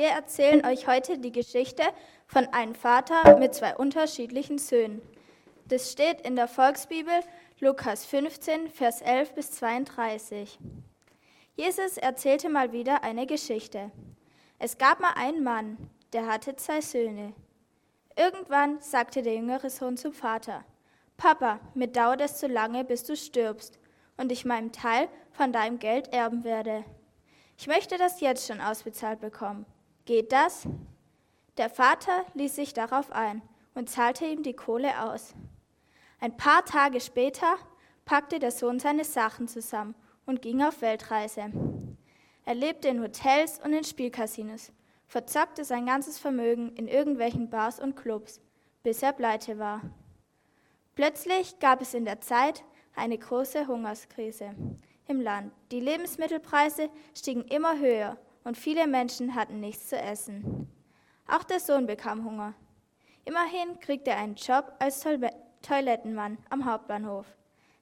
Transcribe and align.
Wir 0.00 0.08
erzählen 0.08 0.64
euch 0.64 0.86
heute 0.86 1.18
die 1.18 1.30
Geschichte 1.30 1.82
von 2.26 2.46
einem 2.54 2.74
Vater 2.74 3.36
mit 3.36 3.54
zwei 3.54 3.76
unterschiedlichen 3.76 4.56
Söhnen. 4.56 5.02
Das 5.66 5.92
steht 5.92 6.22
in 6.22 6.36
der 6.36 6.48
Volksbibel 6.48 7.12
Lukas 7.58 8.06
15, 8.06 8.70
Vers 8.70 9.02
11 9.02 9.34
bis 9.34 9.50
32. 9.50 10.58
Jesus 11.54 11.98
erzählte 11.98 12.48
mal 12.48 12.72
wieder 12.72 13.04
eine 13.04 13.26
Geschichte. 13.26 13.90
Es 14.58 14.78
gab 14.78 15.00
mal 15.00 15.12
einen 15.16 15.44
Mann, 15.44 15.76
der 16.14 16.26
hatte 16.26 16.56
zwei 16.56 16.80
Söhne. 16.80 17.34
Irgendwann 18.16 18.80
sagte 18.80 19.20
der 19.20 19.34
jüngere 19.34 19.68
Sohn 19.68 19.98
zum 19.98 20.14
Vater, 20.14 20.64
Papa, 21.18 21.60
mir 21.74 21.88
dauert 21.88 22.22
es 22.22 22.38
zu 22.38 22.46
lange, 22.46 22.86
bis 22.86 23.04
du 23.04 23.14
stirbst 23.14 23.78
und 24.16 24.32
ich 24.32 24.46
meinen 24.46 24.72
Teil 24.72 25.10
von 25.32 25.52
deinem 25.52 25.78
Geld 25.78 26.10
erben 26.10 26.42
werde. 26.42 26.86
Ich 27.58 27.66
möchte 27.66 27.98
das 27.98 28.22
jetzt 28.22 28.46
schon 28.46 28.62
ausbezahlt 28.62 29.20
bekommen. 29.20 29.66
Geht 30.04 30.32
das? 30.32 30.66
Der 31.56 31.70
Vater 31.70 32.24
ließ 32.34 32.56
sich 32.56 32.72
darauf 32.72 33.12
ein 33.12 33.42
und 33.74 33.90
zahlte 33.90 34.26
ihm 34.26 34.42
die 34.42 34.54
Kohle 34.54 35.02
aus. 35.02 35.34
Ein 36.18 36.36
paar 36.36 36.64
Tage 36.64 37.00
später 37.00 37.56
packte 38.04 38.38
der 38.38 38.50
Sohn 38.50 38.78
seine 38.78 39.04
Sachen 39.04 39.46
zusammen 39.46 39.94
und 40.26 40.42
ging 40.42 40.62
auf 40.62 40.80
Weltreise. 40.80 41.50
Er 42.44 42.54
lebte 42.54 42.88
in 42.88 43.02
Hotels 43.02 43.60
und 43.62 43.72
in 43.72 43.84
Spielcasinos, 43.84 44.72
verzockte 45.06 45.64
sein 45.64 45.86
ganzes 45.86 46.18
Vermögen 46.18 46.74
in 46.76 46.88
irgendwelchen 46.88 47.50
Bars 47.50 47.78
und 47.78 47.96
Clubs, 47.96 48.40
bis 48.82 49.02
er 49.02 49.12
pleite 49.12 49.58
war. 49.58 49.82
Plötzlich 50.94 51.58
gab 51.58 51.80
es 51.80 51.94
in 51.94 52.04
der 52.04 52.20
Zeit 52.20 52.64
eine 52.94 53.18
große 53.18 53.66
Hungerskrise 53.66 54.54
im 55.06 55.20
Land. 55.20 55.52
Die 55.70 55.80
Lebensmittelpreise 55.80 56.90
stiegen 57.14 57.44
immer 57.44 57.78
höher 57.78 58.16
und 58.44 58.56
viele 58.56 58.86
Menschen 58.86 59.34
hatten 59.34 59.60
nichts 59.60 59.88
zu 59.88 59.98
essen. 59.98 60.68
Auch 61.26 61.44
der 61.44 61.60
Sohn 61.60 61.86
bekam 61.86 62.24
Hunger. 62.24 62.54
Immerhin 63.24 63.78
kriegte 63.80 64.10
er 64.10 64.18
einen 64.18 64.34
Job 64.34 64.72
als 64.78 65.04
Toilettenmann 65.62 66.38
am 66.48 66.64
Hauptbahnhof. 66.64 67.26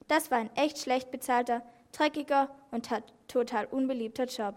Das 0.07 0.31
war 0.31 0.39
ein 0.39 0.55
echt 0.55 0.79
schlecht 0.79 1.11
bezahlter, 1.11 1.61
dreckiger 1.91 2.49
und 2.71 2.89
total 3.27 3.65
unbeliebter 3.65 4.25
Job. 4.25 4.55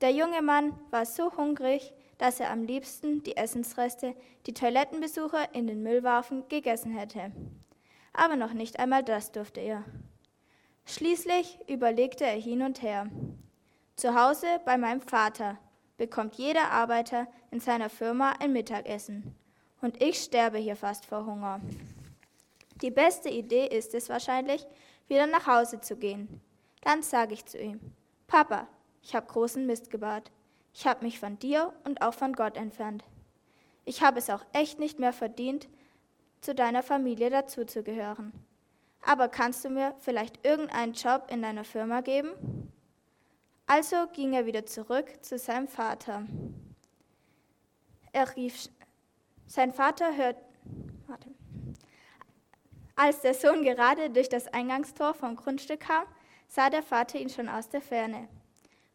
Der 0.00 0.12
junge 0.12 0.42
Mann 0.42 0.78
war 0.90 1.04
so 1.04 1.36
hungrig, 1.36 1.92
dass 2.18 2.40
er 2.40 2.50
am 2.50 2.64
liebsten 2.64 3.22
die 3.22 3.36
Essensreste, 3.36 4.14
die 4.46 4.54
Toilettenbesucher 4.54 5.54
in 5.54 5.66
den 5.66 5.82
Müll 5.82 6.02
warfen, 6.02 6.44
gegessen 6.48 6.92
hätte. 6.92 7.32
Aber 8.12 8.36
noch 8.36 8.52
nicht 8.52 8.78
einmal 8.78 9.02
das 9.02 9.32
durfte 9.32 9.60
er. 9.60 9.84
Schließlich 10.84 11.58
überlegte 11.68 12.24
er 12.24 12.38
hin 12.38 12.62
und 12.62 12.82
her. 12.82 13.08
Zu 14.00 14.14
Hause 14.14 14.46
bei 14.64 14.78
meinem 14.78 15.02
Vater 15.02 15.58
bekommt 15.98 16.36
jeder 16.36 16.70
Arbeiter 16.70 17.26
in 17.50 17.60
seiner 17.60 17.90
Firma 17.90 18.32
ein 18.40 18.50
Mittagessen. 18.50 19.34
Und 19.82 20.02
ich 20.02 20.20
sterbe 20.20 20.56
hier 20.56 20.74
fast 20.74 21.04
vor 21.04 21.26
Hunger. 21.26 21.60
Die 22.80 22.90
beste 22.90 23.28
Idee 23.28 23.66
ist 23.66 23.94
es 23.94 24.08
wahrscheinlich, 24.08 24.66
wieder 25.06 25.26
nach 25.26 25.46
Hause 25.46 25.82
zu 25.82 25.96
gehen. 25.96 26.40
Dann 26.80 27.02
sage 27.02 27.34
ich 27.34 27.44
zu 27.44 27.58
ihm, 27.58 27.78
Papa, 28.26 28.68
ich 29.02 29.14
habe 29.14 29.26
großen 29.26 29.66
Mist 29.66 29.90
gebaut. 29.90 30.30
Ich 30.72 30.86
habe 30.86 31.04
mich 31.04 31.20
von 31.20 31.38
dir 31.38 31.74
und 31.84 32.00
auch 32.00 32.14
von 32.14 32.32
Gott 32.32 32.56
entfernt. 32.56 33.04
Ich 33.84 34.02
habe 34.02 34.18
es 34.18 34.30
auch 34.30 34.46
echt 34.54 34.78
nicht 34.78 34.98
mehr 34.98 35.12
verdient, 35.12 35.68
zu 36.40 36.54
deiner 36.54 36.82
Familie 36.82 37.28
dazuzugehören. 37.28 38.32
Aber 39.04 39.28
kannst 39.28 39.62
du 39.62 39.68
mir 39.68 39.94
vielleicht 39.98 40.42
irgendeinen 40.46 40.94
Job 40.94 41.26
in 41.30 41.42
deiner 41.42 41.64
Firma 41.64 42.00
geben? 42.00 42.59
Also 43.72 44.08
ging 44.12 44.32
er 44.32 44.46
wieder 44.46 44.66
zurück 44.66 45.06
zu 45.20 45.38
seinem 45.38 45.68
Vater. 45.68 46.26
Er 48.10 48.34
rief, 48.34 48.68
sein 49.46 49.72
Vater 49.72 50.16
hört, 50.16 50.38
warte. 51.06 51.30
Als 52.96 53.20
der 53.20 53.32
Sohn 53.32 53.62
gerade 53.62 54.10
durch 54.10 54.28
das 54.28 54.48
Eingangstor 54.48 55.14
vom 55.14 55.36
Grundstück 55.36 55.82
kam, 55.82 56.04
sah 56.48 56.68
der 56.68 56.82
Vater 56.82 57.20
ihn 57.20 57.28
schon 57.28 57.48
aus 57.48 57.68
der 57.68 57.80
Ferne. 57.80 58.28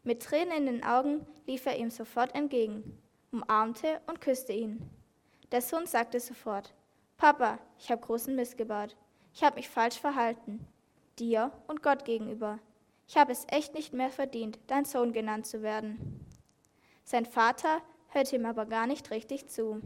Mit 0.02 0.22
Tränen 0.22 0.58
in 0.58 0.66
den 0.66 0.84
Augen 0.84 1.26
lief 1.46 1.64
er 1.64 1.78
ihm 1.78 1.88
sofort 1.88 2.34
entgegen, 2.34 3.00
umarmte 3.32 4.02
und 4.06 4.20
küsste 4.20 4.52
ihn. 4.52 4.90
Der 5.52 5.62
Sohn 5.62 5.86
sagte 5.86 6.20
sofort, 6.20 6.74
Papa, 7.16 7.58
ich 7.78 7.90
habe 7.90 8.04
großen 8.04 8.36
Mist 8.36 8.58
gebaut. 8.58 8.94
Ich 9.32 9.42
habe 9.42 9.56
mich 9.56 9.70
falsch 9.70 9.98
verhalten. 9.98 10.66
Dir 11.18 11.50
und 11.66 11.82
Gott 11.82 12.04
gegenüber. 12.04 12.58
Ich 13.08 13.16
habe 13.16 13.32
es 13.32 13.46
echt 13.48 13.74
nicht 13.74 13.92
mehr 13.92 14.10
verdient, 14.10 14.58
dein 14.66 14.84
Sohn 14.84 15.12
genannt 15.12 15.46
zu 15.46 15.62
werden. 15.62 16.24
Sein 17.04 17.26
Vater 17.26 17.80
hörte 18.08 18.36
ihm 18.36 18.46
aber 18.46 18.66
gar 18.66 18.86
nicht 18.86 19.10
richtig 19.10 19.48
zu. 19.48 19.80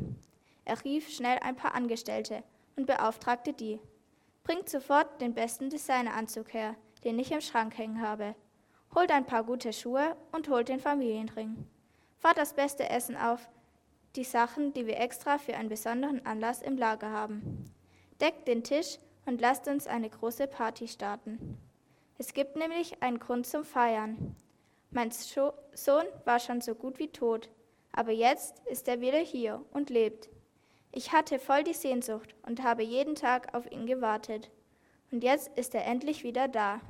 Er 0.64 0.82
rief 0.84 1.08
schnell 1.08 1.38
ein 1.40 1.56
paar 1.56 1.74
Angestellte 1.74 2.42
und 2.76 2.86
beauftragte 2.86 3.52
die. 3.52 3.80
Bringt 4.44 4.68
sofort 4.68 5.20
den 5.20 5.34
besten 5.34 5.68
Designeranzug 5.68 6.54
her, 6.54 6.76
den 7.04 7.18
ich 7.18 7.30
im 7.32 7.40
Schrank 7.40 7.76
hängen 7.76 8.00
habe 8.00 8.34
holt 8.94 9.10
ein 9.10 9.26
paar 9.26 9.44
gute 9.44 9.72
Schuhe 9.72 10.16
und 10.32 10.48
holt 10.48 10.68
den 10.68 10.80
Familienring. 10.80 11.66
Fahrt 12.18 12.38
das 12.38 12.54
beste 12.54 12.88
Essen 12.88 13.16
auf, 13.16 13.48
die 14.16 14.24
Sachen, 14.24 14.72
die 14.72 14.86
wir 14.86 14.98
extra 14.98 15.38
für 15.38 15.54
einen 15.54 15.68
besonderen 15.68 16.26
Anlass 16.26 16.62
im 16.62 16.76
Lager 16.76 17.10
haben. 17.10 17.72
Deckt 18.20 18.48
den 18.48 18.64
Tisch 18.64 18.98
und 19.26 19.40
lasst 19.40 19.68
uns 19.68 19.86
eine 19.86 20.10
große 20.10 20.46
Party 20.46 20.88
starten. 20.88 21.58
Es 22.20 22.34
gibt 22.34 22.54
nämlich 22.54 23.02
einen 23.02 23.18
Grund 23.18 23.46
zum 23.46 23.64
Feiern. 23.64 24.36
Mein 24.90 25.10
Sohn 25.10 26.04
war 26.26 26.38
schon 26.38 26.60
so 26.60 26.74
gut 26.74 26.98
wie 26.98 27.08
tot, 27.08 27.48
aber 27.92 28.12
jetzt 28.12 28.58
ist 28.66 28.88
er 28.88 29.00
wieder 29.00 29.20
hier 29.20 29.64
und 29.70 29.88
lebt. 29.88 30.28
Ich 30.92 31.12
hatte 31.12 31.38
voll 31.38 31.64
die 31.64 31.72
Sehnsucht 31.72 32.34
und 32.42 32.62
habe 32.62 32.82
jeden 32.82 33.14
Tag 33.14 33.54
auf 33.54 33.72
ihn 33.72 33.86
gewartet. 33.86 34.50
Und 35.10 35.24
jetzt 35.24 35.48
ist 35.56 35.74
er 35.74 35.86
endlich 35.86 36.22
wieder 36.22 36.46
da. 36.46 36.82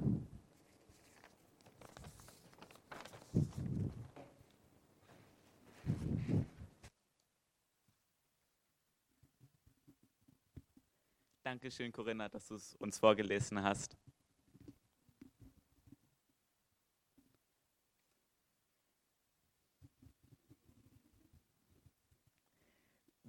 Dankeschön, 11.45 11.93
Corinna, 11.93 12.29
dass 12.29 12.49
du 12.49 12.57
es 12.57 12.75
uns 12.81 12.99
vorgelesen 12.99 13.63
hast. 13.63 13.97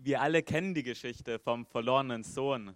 Wir 0.04 0.20
alle 0.20 0.42
kennen 0.42 0.74
die 0.74 0.82
Geschichte 0.82 1.38
vom 1.38 1.64
verlorenen 1.64 2.24
Sohn. 2.24 2.76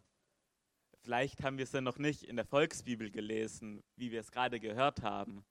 Vielleicht 1.02 1.42
haben 1.42 1.58
wir 1.58 1.66
sie 1.66 1.82
noch 1.82 1.98
nicht 1.98 2.22
in 2.22 2.36
der 2.36 2.46
Volksbibel 2.46 3.10
gelesen, 3.10 3.84
wie 3.96 4.12
wir 4.12 4.20
es 4.20 4.30
gerade 4.32 4.60
gehört 4.60 5.02
haben. 5.02 5.44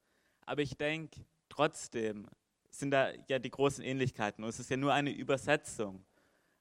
Aber 0.47 0.63
ich 0.63 0.77
denke, 0.77 1.27
trotzdem 1.49 2.29
sind 2.71 2.93
da 2.93 3.11
ja 3.29 3.41
die 3.41 3.51
großen 3.51 3.83
Ähnlichkeiten. 3.83 4.45
Und 4.45 4.51
es 4.51 4.61
ist 4.61 4.71
ja 4.71 4.77
nur 4.77 4.95
eine 4.95 5.11
Übersetzung. 5.11 6.05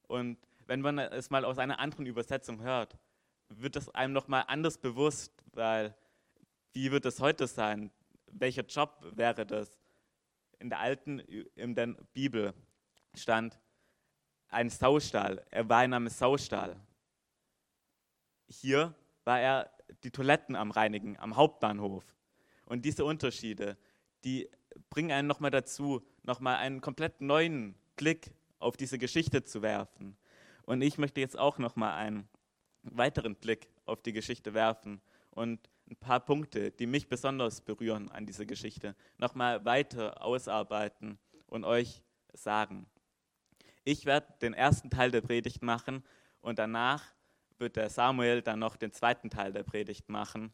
Und 0.07 0.39
wenn 0.65 0.81
man 0.81 0.97
es 0.97 1.29
mal 1.29 1.45
aus 1.45 1.59
einer 1.59 1.77
anderen 1.77 2.07
Übersetzung 2.07 2.63
hört, 2.63 2.97
wird 3.49 3.75
es 3.75 3.89
einem 3.89 4.13
nochmal 4.13 4.45
anders 4.47 4.79
bewusst, 4.79 5.43
weil 5.51 5.95
wie 6.71 6.91
wird 6.91 7.05
es 7.05 7.19
heute 7.19 7.45
sein? 7.45 7.91
Welcher 8.31 8.63
Job 8.63 9.05
wäre 9.11 9.45
das? 9.45 9.77
In 10.57 10.71
der 10.71 10.79
alten, 10.79 11.19
in 11.19 11.75
der 11.75 11.95
Bibel 12.15 12.55
stand 13.13 13.59
ein 14.53 14.69
Saustall. 14.69 15.43
Er 15.49 15.67
war 15.69 15.83
in 15.83 15.93
einem 15.93 16.09
Saustall. 16.09 16.75
Hier 18.47 18.93
war 19.25 19.39
er 19.39 19.71
die 20.03 20.11
Toiletten 20.11 20.55
am 20.55 20.71
Reinigen, 20.71 21.17
am 21.19 21.35
Hauptbahnhof. 21.35 22.03
Und 22.65 22.85
diese 22.85 23.05
Unterschiede, 23.05 23.77
die 24.23 24.49
bringen 24.89 25.11
einen 25.11 25.27
nochmal 25.27 25.51
dazu, 25.51 26.01
nochmal 26.23 26.57
einen 26.57 26.81
komplett 26.81 27.21
neuen 27.21 27.75
Blick 27.95 28.31
auf 28.59 28.77
diese 28.77 28.97
Geschichte 28.97 29.43
zu 29.43 29.61
werfen. 29.61 30.17
Und 30.63 30.81
ich 30.81 30.97
möchte 30.97 31.19
jetzt 31.19 31.37
auch 31.37 31.57
nochmal 31.57 31.93
einen 31.93 32.27
weiteren 32.83 33.35
Blick 33.35 33.69
auf 33.85 34.01
die 34.01 34.13
Geschichte 34.13 34.53
werfen 34.53 35.01
und 35.31 35.69
ein 35.89 35.97
paar 35.97 36.21
Punkte, 36.21 36.71
die 36.71 36.87
mich 36.87 37.09
besonders 37.09 37.61
berühren 37.61 38.09
an 38.09 38.25
dieser 38.25 38.45
Geschichte, 38.45 38.95
nochmal 39.17 39.65
weiter 39.65 40.23
ausarbeiten 40.23 41.19
und 41.47 41.65
euch 41.65 42.01
sagen. 42.33 42.87
Ich 43.85 44.05
werde 44.05 44.33
den 44.41 44.53
ersten 44.53 44.89
Teil 44.89 45.11
der 45.11 45.21
Predigt 45.21 45.61
machen 45.61 46.03
und 46.39 46.57
danach 46.57 47.03
wird 47.57 47.75
der 47.75 47.89
Samuel 47.89 48.41
dann 48.41 48.59
noch 48.59 48.77
den 48.77 48.93
zweiten 48.93 49.29
Teil 49.29 49.51
der 49.51 49.63
Predigt 49.63 50.07
machen. 50.07 50.53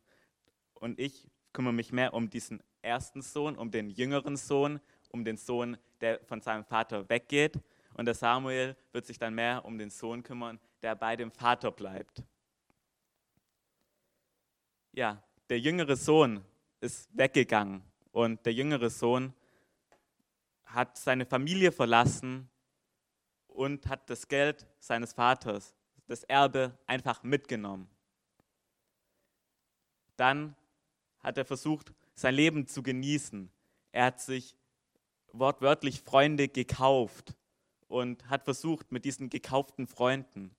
Und 0.73 0.99
ich 0.99 1.27
kümmere 1.53 1.73
mich 1.73 1.91
mehr 1.91 2.13
um 2.13 2.29
diesen 2.29 2.63
ersten 2.81 3.21
Sohn, 3.21 3.55
um 3.55 3.69
den 3.69 3.89
jüngeren 3.89 4.35
Sohn, 4.35 4.79
um 5.09 5.23
den 5.23 5.37
Sohn, 5.37 5.77
der 6.01 6.19
von 6.25 6.41
seinem 6.41 6.63
Vater 6.63 7.07
weggeht. 7.09 7.59
Und 7.93 8.05
der 8.05 8.15
Samuel 8.15 8.75
wird 8.93 9.05
sich 9.05 9.19
dann 9.19 9.35
mehr 9.35 9.63
um 9.63 9.77
den 9.77 9.91
Sohn 9.91 10.23
kümmern, 10.23 10.59
der 10.81 10.95
bei 10.95 11.15
dem 11.15 11.31
Vater 11.31 11.71
bleibt. 11.71 12.23
Ja, 14.91 15.21
der 15.49 15.59
jüngere 15.59 15.95
Sohn 15.95 16.43
ist 16.81 17.09
weggegangen 17.15 17.83
und 18.11 18.43
der 18.45 18.53
jüngere 18.53 18.89
Sohn 18.89 19.33
hat 20.65 20.97
seine 20.97 21.25
Familie 21.25 21.71
verlassen 21.71 22.49
und 23.59 23.87
hat 23.87 24.09
das 24.09 24.29
Geld 24.29 24.65
seines 24.79 25.11
Vaters, 25.11 25.75
das 26.07 26.23
Erbe, 26.23 26.79
einfach 26.87 27.23
mitgenommen. 27.23 27.89
Dann 30.15 30.55
hat 31.19 31.37
er 31.37 31.43
versucht, 31.43 31.93
sein 32.13 32.35
Leben 32.35 32.67
zu 32.67 32.81
genießen. 32.81 33.51
Er 33.91 34.05
hat 34.05 34.21
sich 34.21 34.55
wortwörtlich 35.33 35.99
Freunde 35.99 36.47
gekauft 36.47 37.35
und 37.89 38.29
hat 38.29 38.45
versucht, 38.45 38.93
mit 38.93 39.03
diesen 39.03 39.29
gekauften 39.29 39.87
Freunden 39.87 40.55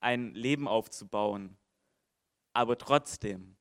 ein 0.00 0.34
Leben 0.34 0.66
aufzubauen. 0.66 1.56
Aber 2.52 2.76
trotzdem 2.78 3.54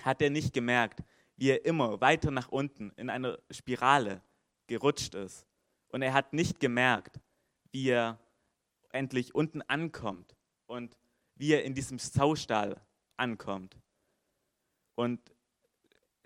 hat 0.00 0.22
er 0.22 0.30
nicht 0.30 0.52
gemerkt, 0.52 1.00
wie 1.34 1.50
er 1.50 1.64
immer 1.64 2.00
weiter 2.00 2.30
nach 2.30 2.50
unten 2.50 2.92
in 2.92 3.10
einer 3.10 3.40
Spirale 3.50 4.22
gerutscht 4.68 5.16
ist. 5.16 5.44
Und 5.88 6.02
er 6.02 6.12
hat 6.12 6.32
nicht 6.32 6.60
gemerkt, 6.60 7.18
wie 7.72 7.90
er 7.90 8.18
endlich 8.92 9.34
unten 9.34 9.62
ankommt 9.62 10.36
und 10.66 10.98
wie 11.36 11.52
er 11.52 11.64
in 11.64 11.74
diesem 11.74 11.98
Saustall 11.98 12.80
ankommt. 13.16 13.76
Und 14.94 15.20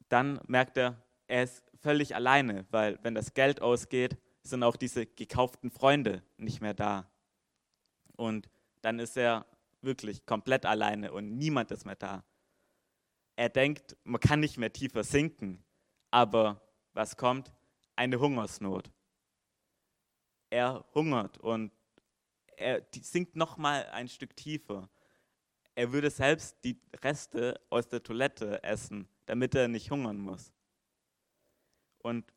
dann 0.09 0.41
merkt 0.47 0.77
er, 0.77 1.03
er 1.27 1.45
ist 1.45 1.65
völlig 1.81 2.15
alleine, 2.15 2.67
weil 2.71 2.99
wenn 3.03 3.15
das 3.15 3.35
Geld 3.35 3.61
ausgeht, 3.61 4.17
sind 4.43 4.63
auch 4.63 4.77
diese 4.77 5.07
gekauften 5.07 5.71
Freunde 5.71 6.23
nicht 6.37 6.61
mehr 6.61 6.75
da. 6.75 7.11
Und 8.17 8.49
dann 8.83 8.99
ist 8.99 9.17
er 9.17 9.47
wirklich 9.81 10.27
komplett 10.27 10.67
alleine 10.67 11.13
und 11.13 11.37
niemand 11.37 11.71
ist 11.71 11.85
mehr 11.85 11.97
da. 11.97 12.25
Er 13.37 13.49
denkt, 13.49 13.97
man 14.05 14.21
kann 14.21 14.41
nicht 14.41 14.59
mehr 14.59 14.73
tiefer 14.73 15.05
sinken, 15.05 15.65
aber 16.11 16.61
was 16.93 17.17
kommt? 17.17 17.53
Eine 17.97 18.21
Hungersnot. 18.21 18.91
Er 20.51 20.85
hungert 20.95 21.39
und 21.39 21.73
er 22.57 22.87
sinkt 23.01 23.37
noch 23.37 23.57
mal 23.57 23.87
ein 23.87 24.09
Stück 24.09 24.37
tiefer. 24.37 24.89
Er 25.75 25.93
würde 25.93 26.11
selbst 26.11 26.57
die 26.65 26.81
Reste 27.03 27.61
aus 27.69 27.89
der 27.89 28.03
Toilette 28.03 28.63
essen, 28.63 29.09
damit 29.27 29.55
er 29.55 29.69
nicht 29.69 29.91
hungern 29.91 30.19
muss. 30.19 30.53
Und 31.99 32.33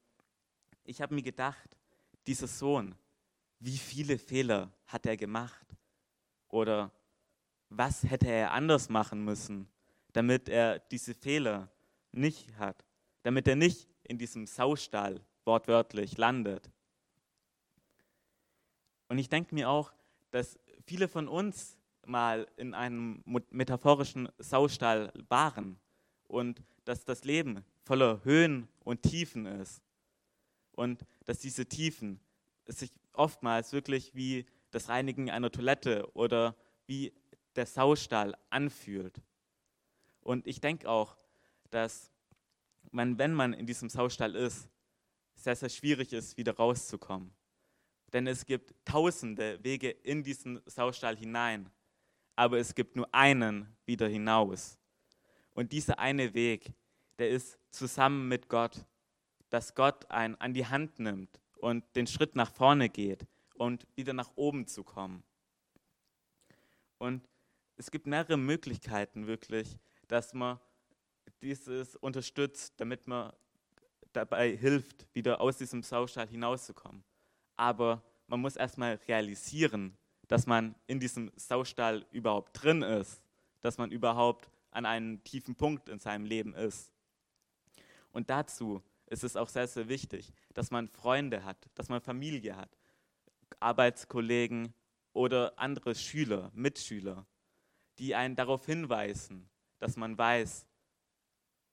ich 0.84 1.02
habe 1.02 1.14
mir 1.14 1.22
gedacht, 1.22 1.78
dieser 2.26 2.48
Sohn, 2.48 2.96
wie 3.60 3.78
viele 3.78 4.18
Fehler 4.18 4.72
hat 4.86 5.06
er 5.06 5.18
gemacht? 5.18 5.76
Oder 6.50 6.92
was 7.70 8.04
hätte 8.04 8.28
er 8.28 8.52
anders 8.52 8.90
machen 8.90 9.24
müssen, 9.24 9.68
damit 10.14 10.50
er 10.50 10.80
diese 10.80 11.14
Fehler 11.14 11.70
nicht 12.12 12.58
hat, 12.58 12.86
damit 13.24 13.48
er 13.48 13.56
nicht 13.56 13.88
in 14.04 14.18
diesem 14.18 14.48
Saustall 14.48 15.22
wortwörtlich 15.44 16.18
landet. 16.18 16.72
Und 19.08 19.18
ich 19.18 19.30
denke 19.30 19.54
mir 19.56 19.70
auch, 19.70 19.94
dass 20.32 20.60
viele 20.86 21.08
von 21.08 21.28
uns 21.28 21.78
mal 22.06 22.48
in 22.58 22.74
einem 22.74 23.24
metaphorischen 23.50 24.30
Saustall 24.38 25.12
waren 25.30 25.80
und 26.28 26.62
dass 26.86 27.06
das 27.06 27.24
Leben 27.24 27.64
voller 27.84 28.24
Höhen 28.24 28.68
und 28.84 29.02
Tiefen 29.04 29.46
ist. 29.46 29.82
Und 30.72 31.06
dass 31.26 31.40
diese 31.40 31.66
Tiefen 31.66 32.20
sich 32.66 32.92
oftmals 33.14 33.74
wirklich 33.74 34.14
wie 34.14 34.46
das 34.72 34.90
Reinigen 34.90 35.30
einer 35.30 35.52
Toilette 35.52 36.10
oder 36.14 36.56
wie 36.86 37.14
der 37.56 37.66
Saustall 37.66 38.36
anfühlt. 38.50 39.22
Und 40.22 40.46
ich 40.46 40.62
denke 40.62 40.90
auch, 40.90 41.18
dass 41.72 42.12
man, 42.92 43.18
wenn 43.18 43.34
man 43.34 43.54
in 43.54 43.66
diesem 43.66 43.90
Saustall 43.90 44.36
ist, 44.36 44.70
sehr, 45.36 45.56
sehr 45.56 45.70
schwierig 45.70 46.14
ist, 46.14 46.38
wieder 46.38 46.56
rauszukommen. 46.56 47.32
Denn 48.14 48.28
es 48.28 48.46
gibt 48.46 48.74
tausende 48.86 49.64
Wege 49.64 49.90
in 49.90 50.24
diesen 50.24 50.62
Saustall 50.66 51.18
hinein, 51.18 51.70
aber 52.36 52.58
es 52.58 52.74
gibt 52.74 52.96
nur 52.96 53.14
einen 53.14 53.76
wieder 53.86 54.08
hinaus. 54.08 54.78
Und 55.54 55.72
dieser 55.72 56.00
eine 56.00 56.34
Weg, 56.34 56.72
der 57.18 57.30
ist 57.30 57.58
zusammen 57.72 58.28
mit 58.28 58.48
Gott, 58.48 58.86
dass 59.50 59.76
Gott 59.76 60.10
einen 60.12 60.36
an 60.36 60.54
die 60.54 60.66
Hand 60.66 61.00
nimmt 61.00 61.42
und 61.60 61.84
den 61.96 62.08
Schritt 62.08 62.36
nach 62.36 62.52
vorne 62.52 62.90
geht 62.90 63.26
und 63.56 63.88
wieder 63.96 64.14
nach 64.14 64.32
oben 64.36 64.68
zu 64.68 64.84
kommen. 64.84 65.24
Und 66.98 67.28
es 67.76 67.92
gibt 67.92 68.08
mehrere 68.08 68.38
Möglichkeiten 68.38 69.28
wirklich, 69.28 69.78
dass 70.08 70.34
man 70.34 70.60
dieses 71.42 71.96
unterstützt, 71.96 72.74
damit 72.78 73.08
man 73.08 73.34
dabei 74.14 74.56
hilft, 74.56 75.08
wieder 75.14 75.42
aus 75.42 75.58
diesem 75.58 75.84
Saustall 75.84 76.28
hinauszukommen. 76.28 77.04
Aber 77.58 78.02
man 78.28 78.40
muss 78.40 78.56
erstmal 78.56 78.96
realisieren, 79.08 79.98
dass 80.28 80.46
man 80.46 80.76
in 80.88 81.00
diesem 81.00 81.32
Saustall 81.36 82.06
überhaupt 82.12 82.62
drin 82.62 82.82
ist, 82.82 83.22
dass 83.62 83.78
man 83.78 83.92
überhaupt 83.92 84.50
an 84.72 84.86
einem 84.86 85.24
tiefen 85.24 85.56
Punkt 85.56 85.90
in 85.90 86.00
seinem 86.00 86.26
Leben 86.26 86.54
ist. 86.54 86.92
Und 88.12 88.30
dazu 88.30 88.82
ist 89.08 89.24
es 89.24 89.36
auch 89.36 89.50
sehr, 89.50 89.68
sehr 89.68 89.88
wichtig, 89.88 90.34
dass 90.54 90.72
man 90.72 90.88
Freunde 90.88 91.44
hat, 91.44 91.58
dass 91.76 91.90
man 91.90 92.02
Familie 92.02 92.56
hat, 92.56 92.78
Arbeitskollegen 93.60 94.74
oder 95.14 95.58
andere 95.58 95.96
Schüler, 95.96 96.52
Mitschüler, 96.54 97.26
die 97.98 98.16
einen 98.16 98.36
darauf 98.36 98.66
hinweisen, 98.66 99.50
dass 99.80 99.96
man 99.96 100.18
weiß, 100.18 100.68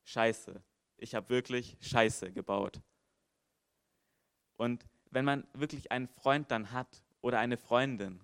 scheiße, 0.04 0.62
ich 0.96 1.14
habe 1.14 1.28
wirklich 1.28 1.76
Scheiße 1.80 2.32
gebaut. 2.32 2.80
Und 4.56 4.86
wenn 5.14 5.24
man 5.24 5.46
wirklich 5.52 5.92
einen 5.92 6.08
Freund 6.08 6.50
dann 6.50 6.72
hat 6.72 7.04
oder 7.20 7.38
eine 7.38 7.56
Freundin, 7.56 8.20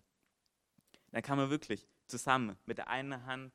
dann 1.13 1.23
kann 1.23 1.39
man 1.39 1.49
wirklich 1.49 1.87
zusammen 2.07 2.57
mit 2.67 2.79
der 2.79 2.89
einen 2.89 3.25
Hand 3.27 3.53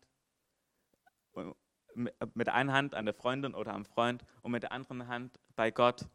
mit 2.33 2.47
der 2.47 2.53
Hand 2.53 2.93
an 2.93 3.05
der 3.05 3.13
Freundin 3.13 3.53
oder 3.53 3.73
am 3.73 3.83
Freund 3.83 4.23
und 4.41 4.51
mit 4.51 4.63
der 4.63 4.71
anderen 4.71 5.07
Hand 5.07 5.37
bei 5.57 5.69
Gott 5.69 6.07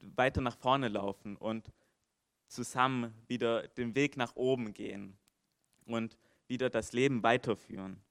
weiter 0.00 0.42
nach 0.42 0.56
vorne 0.56 0.88
laufen 0.88 1.36
und 1.36 1.72
zusammen 2.46 3.14
wieder 3.26 3.68
den 3.68 3.94
Weg 3.94 4.18
nach 4.18 4.36
oben 4.36 4.74
gehen 4.74 5.16
und 5.86 6.18
wieder 6.46 6.68
das 6.68 6.92
Leben 6.92 7.22
weiterführen. 7.22 8.02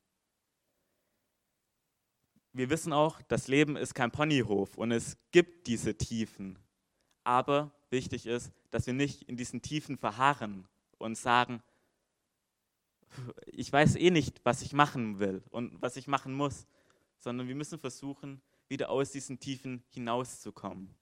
Wir 2.51 2.69
wissen 2.71 2.93
auch, 2.93 3.21
das 3.23 3.47
Leben 3.47 3.75
ist 3.75 3.93
kein 3.93 4.11
Ponyhof 4.11 4.75
und 4.75 4.91
es 4.91 5.17
gibt 5.31 5.67
diese 5.67 5.95
Tiefen. 5.95 6.57
Aber 7.23 7.71
wichtig 7.93 8.25
ist, 8.25 8.51
dass 8.71 8.85
wir 8.85 8.93
nicht 8.93 9.23
in 9.29 9.37
diesen 9.37 9.61
Tiefen 9.61 9.97
verharren 9.97 10.67
und 10.97 11.17
sagen, 11.17 11.63
ich 13.45 13.71
weiß 13.71 13.95
eh 13.95 14.11
nicht, 14.11 14.41
was 14.43 14.61
ich 14.61 14.73
machen 14.73 15.19
will 15.19 15.41
und 15.51 15.81
was 15.81 15.95
ich 15.95 16.07
machen 16.07 16.33
muss, 16.33 16.67
sondern 17.19 17.47
wir 17.47 17.55
müssen 17.55 17.79
versuchen, 17.79 18.41
wieder 18.67 18.89
aus 18.89 19.11
diesen 19.11 19.39
Tiefen 19.39 19.83
hinauszukommen. 19.89 20.93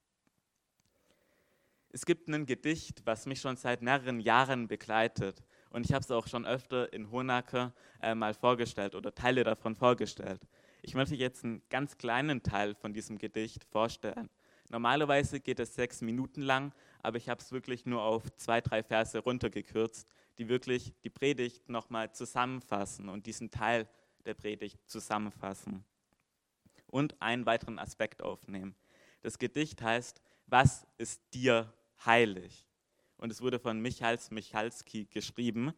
Es 1.93 2.05
gibt 2.05 2.29
ein 2.29 2.45
Gedicht, 2.45 3.01
was 3.05 3.25
mich 3.25 3.41
schon 3.41 3.57
seit 3.57 3.81
mehreren 3.81 4.19
Jahren 4.19 4.67
begleitet. 4.67 5.43
Und 5.71 5.86
ich 5.86 5.93
habe 5.93 6.03
es 6.03 6.12
auch 6.12 6.27
schon 6.27 6.45
öfter 6.45 6.91
in 6.93 7.12
Honaker 7.12 7.74
äh, 8.01 8.15
mal 8.15 8.33
vorgestellt 8.33 8.95
oder 8.95 9.13
Teile 9.13 9.43
davon 9.43 9.75
vorgestellt. 9.75 10.41
Ich 10.81 10.95
möchte 10.95 11.15
jetzt 11.15 11.43
einen 11.43 11.62
ganz 11.69 11.98
kleinen 11.98 12.43
Teil 12.43 12.75
von 12.75 12.93
diesem 12.93 13.17
Gedicht 13.17 13.65
vorstellen. 13.65 14.29
Normalerweise 14.72 15.42
geht 15.42 15.60
es 15.60 15.75
sechs 15.75 16.00
Minuten 16.00 16.42
lang, 16.42 16.72
aber 17.04 17.18
ich 17.18 17.28
habe 17.28 17.42
es 17.42 17.51
wirklich 17.51 17.86
nur 17.86 18.01
auf 18.01 18.34
zwei, 18.38 18.62
drei 18.62 18.84
Verse 18.84 19.20
runtergekürzt, 19.20 20.08
die 20.38 20.48
wirklich 20.48 20.94
die 21.04 21.10
Predigt 21.10 21.68
nochmal 21.68 22.13
zusammenfassen 22.13 23.10
und 23.10 23.25
diesen 23.25 23.51
Teil 23.51 23.86
der 24.24 24.34
Predigt 24.34 24.80
zusammenfassen. 24.90 25.84
Und 26.88 27.22
einen 27.22 27.46
weiteren 27.46 27.80
Aspekt 27.80 28.24
aufnehmen. 28.24 28.74
Das 29.22 29.40
Gedicht 29.40 29.82
heißt, 29.82 30.22
was 30.48 30.88
ist 30.98 31.22
dir 31.34 31.74
heilig? 32.06 32.66
Und 33.18 33.30
es 33.30 33.42
wurde 33.42 33.60
von 33.60 33.82
Michals 33.82 34.32
Michalski 34.32 35.06
geschrieben. 35.06 35.74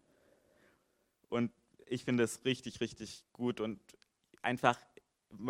Und 1.30 1.52
ich 1.88 2.04
finde 2.06 2.26
es 2.26 2.46
richtig, 2.46 2.80
richtig 2.80 3.26
gut 3.34 3.60
und 3.60 3.80
einfach, 4.44 4.78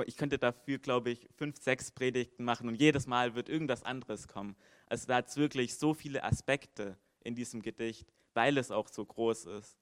ich 0.05 0.17
könnte 0.17 0.37
dafür, 0.37 0.77
glaube 0.79 1.11
ich, 1.11 1.27
fünf, 1.35 1.57
sechs 1.57 1.91
Predigten 1.91 2.43
machen 2.43 2.67
und 2.67 2.75
jedes 2.75 3.07
Mal 3.07 3.35
wird 3.35 3.49
irgendwas 3.49 3.83
anderes 3.83 4.27
kommen. 4.27 4.55
Also 4.87 5.07
da 5.07 5.15
hat 5.15 5.27
es 5.27 5.37
wirklich 5.37 5.75
so 5.75 5.93
viele 5.93 6.23
Aspekte 6.23 6.97
in 7.21 7.35
diesem 7.35 7.61
Gedicht, 7.61 8.11
weil 8.33 8.57
es 8.57 8.71
auch 8.71 8.87
so 8.87 9.05
groß 9.05 9.45
ist. 9.45 9.77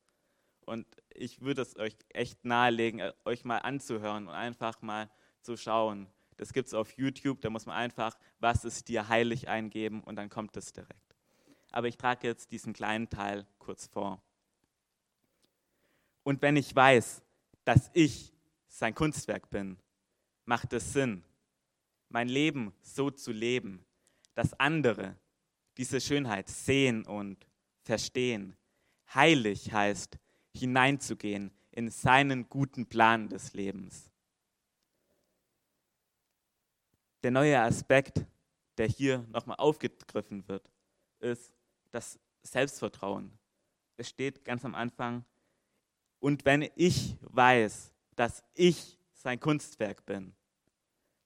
Und 0.65 0.85
ich 1.13 1.41
würde 1.41 1.61
es 1.61 1.75
euch 1.77 1.95
echt 2.09 2.45
nahelegen, 2.45 2.99
äh, 2.99 3.13
euch 3.25 3.43
mal 3.43 3.57
anzuhören 3.57 4.27
und 4.27 4.33
einfach 4.33 4.81
mal 4.81 5.09
zu 5.41 5.57
schauen. 5.57 6.07
Das 6.37 6.53
gibt 6.53 6.67
es 6.67 6.73
auf 6.73 6.97
YouTube, 6.97 7.41
da 7.41 7.49
muss 7.49 7.65
man 7.65 7.75
einfach, 7.75 8.17
was 8.39 8.65
ist 8.65 8.87
dir 8.87 9.07
heilig 9.09 9.49
eingeben 9.49 10.03
und 10.03 10.15
dann 10.15 10.29
kommt 10.29 10.55
es 10.57 10.71
direkt. 10.73 11.15
Aber 11.71 11.87
ich 11.87 11.97
trage 11.97 12.27
jetzt 12.27 12.51
diesen 12.51 12.73
kleinen 12.73 13.09
Teil 13.09 13.45
kurz 13.59 13.87
vor. 13.87 14.21
Und 16.23 16.41
wenn 16.41 16.55
ich 16.55 16.75
weiß, 16.75 17.21
dass 17.63 17.89
ich 17.93 18.33
sein 18.67 18.95
Kunstwerk 18.95 19.49
bin, 19.49 19.77
macht 20.45 20.73
es 20.73 20.93
Sinn, 20.93 21.23
mein 22.09 22.27
Leben 22.27 22.73
so 22.81 23.09
zu 23.09 23.31
leben, 23.31 23.85
dass 24.33 24.59
andere 24.59 25.15
diese 25.77 26.01
Schönheit 26.01 26.49
sehen 26.49 27.05
und 27.05 27.45
verstehen. 27.83 28.55
Heilig 29.13 29.71
heißt 29.71 30.17
hineinzugehen 30.53 31.51
in 31.71 31.89
seinen 31.89 32.49
guten 32.49 32.85
Plan 32.85 33.29
des 33.29 33.53
Lebens. 33.53 34.09
Der 37.23 37.31
neue 37.31 37.59
Aspekt, 37.61 38.25
der 38.77 38.87
hier 38.87 39.25
nochmal 39.29 39.57
aufgegriffen 39.57 40.47
wird, 40.47 40.69
ist 41.19 41.53
das 41.91 42.19
Selbstvertrauen. 42.43 43.31
Es 43.97 44.09
steht 44.09 44.43
ganz 44.43 44.65
am 44.65 44.75
Anfang, 44.75 45.23
und 46.21 46.45
wenn 46.45 46.69
ich 46.75 47.17
weiß, 47.21 47.91
dass 48.15 48.43
ich 48.53 48.99
sein 49.21 49.39
Kunstwerk 49.39 50.05
bin, 50.05 50.33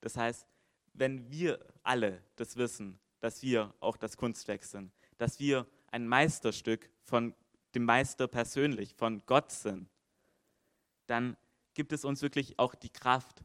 das 0.01 0.17
heißt, 0.17 0.45
wenn 0.93 1.29
wir 1.31 1.59
alle 1.83 2.21
das 2.35 2.57
wissen, 2.57 2.99
dass 3.19 3.41
wir 3.41 3.73
auch 3.79 3.97
das 3.97 4.17
Kunstwerk 4.17 4.63
sind, 4.63 4.91
dass 5.17 5.39
wir 5.39 5.65
ein 5.87 6.07
Meisterstück 6.07 6.89
von 7.03 7.33
dem 7.73 7.85
Meister 7.85 8.27
persönlich, 8.27 8.93
von 8.95 9.25
Gott 9.25 9.51
sind, 9.51 9.89
dann 11.07 11.37
gibt 11.73 11.91
es 11.91 12.05
uns 12.05 12.21
wirklich 12.21 12.59
auch 12.59 12.75
die 12.75 12.89
Kraft, 12.89 13.43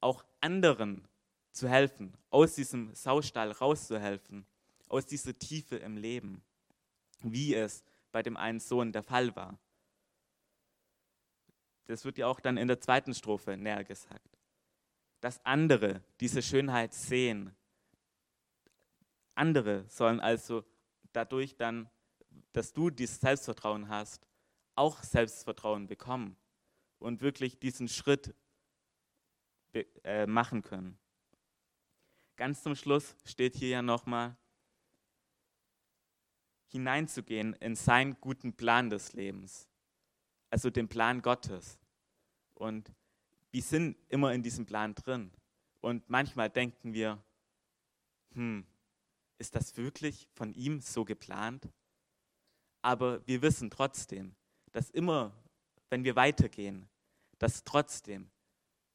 auch 0.00 0.24
anderen 0.40 1.06
zu 1.52 1.68
helfen, 1.68 2.16
aus 2.30 2.54
diesem 2.54 2.94
Saustall 2.94 3.52
rauszuhelfen, 3.52 4.46
aus 4.88 5.06
dieser 5.06 5.36
Tiefe 5.38 5.76
im 5.76 5.96
Leben, 5.96 6.42
wie 7.20 7.54
es 7.54 7.84
bei 8.12 8.22
dem 8.22 8.36
einen 8.36 8.60
Sohn 8.60 8.92
der 8.92 9.02
Fall 9.02 9.34
war. 9.34 9.58
Das 11.86 12.04
wird 12.04 12.18
ja 12.18 12.26
auch 12.26 12.40
dann 12.40 12.56
in 12.56 12.68
der 12.68 12.80
zweiten 12.80 13.14
Strophe 13.14 13.56
näher 13.56 13.84
gesagt. 13.84 14.38
Dass 15.20 15.44
andere 15.44 16.02
diese 16.20 16.42
Schönheit 16.42 16.92
sehen. 16.92 17.54
Andere 19.34 19.84
sollen 19.88 20.20
also 20.20 20.64
dadurch 21.12 21.56
dann, 21.56 21.88
dass 22.52 22.72
du 22.72 22.90
dieses 22.90 23.20
Selbstvertrauen 23.20 23.88
hast, 23.88 24.26
auch 24.74 25.02
Selbstvertrauen 25.02 25.86
bekommen 25.86 26.36
und 26.98 27.20
wirklich 27.20 27.58
diesen 27.58 27.88
Schritt 27.88 28.34
äh, 30.04 30.26
machen 30.26 30.62
können. 30.62 30.98
Ganz 32.36 32.62
zum 32.62 32.74
Schluss 32.74 33.16
steht 33.24 33.56
hier 33.56 33.68
ja 33.68 33.82
nochmal, 33.82 34.36
hineinzugehen 36.68 37.54
in 37.54 37.76
seinen 37.76 38.20
guten 38.20 38.52
Plan 38.52 38.90
des 38.90 39.12
Lebens, 39.12 39.68
also 40.56 40.70
den 40.70 40.88
Plan 40.88 41.20
Gottes. 41.20 41.78
Und 42.54 42.90
wir 43.50 43.60
sind 43.60 43.94
immer 44.08 44.32
in 44.32 44.42
diesem 44.42 44.64
Plan 44.64 44.94
drin. 44.94 45.30
Und 45.82 46.08
manchmal 46.08 46.48
denken 46.48 46.94
wir, 46.94 47.22
hm, 48.32 48.64
ist 49.36 49.54
das 49.54 49.76
wirklich 49.76 50.26
von 50.32 50.54
ihm 50.54 50.80
so 50.80 51.04
geplant? 51.04 51.68
Aber 52.80 53.20
wir 53.26 53.42
wissen 53.42 53.68
trotzdem, 53.68 54.34
dass 54.72 54.88
immer, 54.88 55.30
wenn 55.90 56.04
wir 56.04 56.16
weitergehen, 56.16 56.88
dass 57.36 57.62
trotzdem 57.64 58.30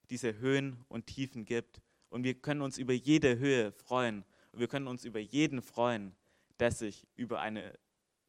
diese 0.10 0.40
Höhen 0.40 0.84
und 0.88 1.06
Tiefen 1.06 1.46
gibt. 1.46 1.80
Und 2.10 2.24
wir 2.24 2.34
können 2.34 2.64
uns 2.64 2.80
über 2.80 2.94
jede 2.94 3.38
Höhe 3.38 3.72
freuen. 3.72 4.26
Und 4.52 4.62
wir 4.62 4.68
können 4.68 4.88
uns 4.88 5.06
über 5.06 5.20
jeden 5.20 5.62
freuen, 5.62 6.16
der 6.60 6.72
sich 6.72 7.06
über 7.16 7.40
ein 7.40 7.62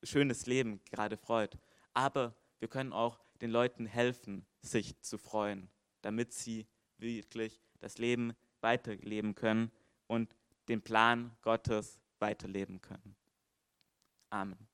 schönes 0.03 0.45
Leben 0.45 0.83
gerade 0.91 1.17
freut. 1.17 1.57
Aber 1.95 2.35
wir 2.63 2.69
können 2.69 2.93
auch 2.93 3.19
den 3.41 3.51
Leuten 3.51 3.87
helfen, 3.87 4.47
sich 4.61 4.97
zu 5.01 5.19
freuen, 5.19 5.69
damit 6.01 6.33
sie 6.33 6.69
wirklich 6.97 7.61
das 7.81 7.99
Leben 7.99 8.35
weiterleben 8.61 9.35
können 9.35 9.73
und 10.07 10.37
den 10.69 10.81
Plan 10.81 11.37
Gottes 11.43 11.99
weiterleben 12.21 12.81
können. 12.81 13.17
Amen. 14.31 14.69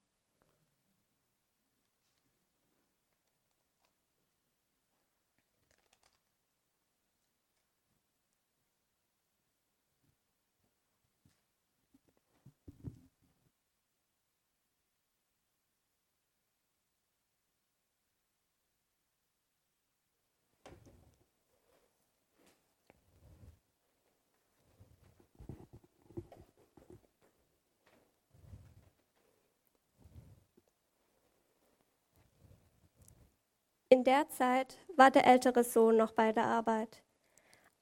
In 33.90 34.04
der 34.04 34.28
Zeit 34.28 34.76
war 34.97 35.11
der 35.11 35.26
ältere 35.26 35.64
Sohn 35.64 35.97
noch 35.97 36.12
bei 36.12 36.30
der 36.33 36.45
Arbeit. 36.45 37.02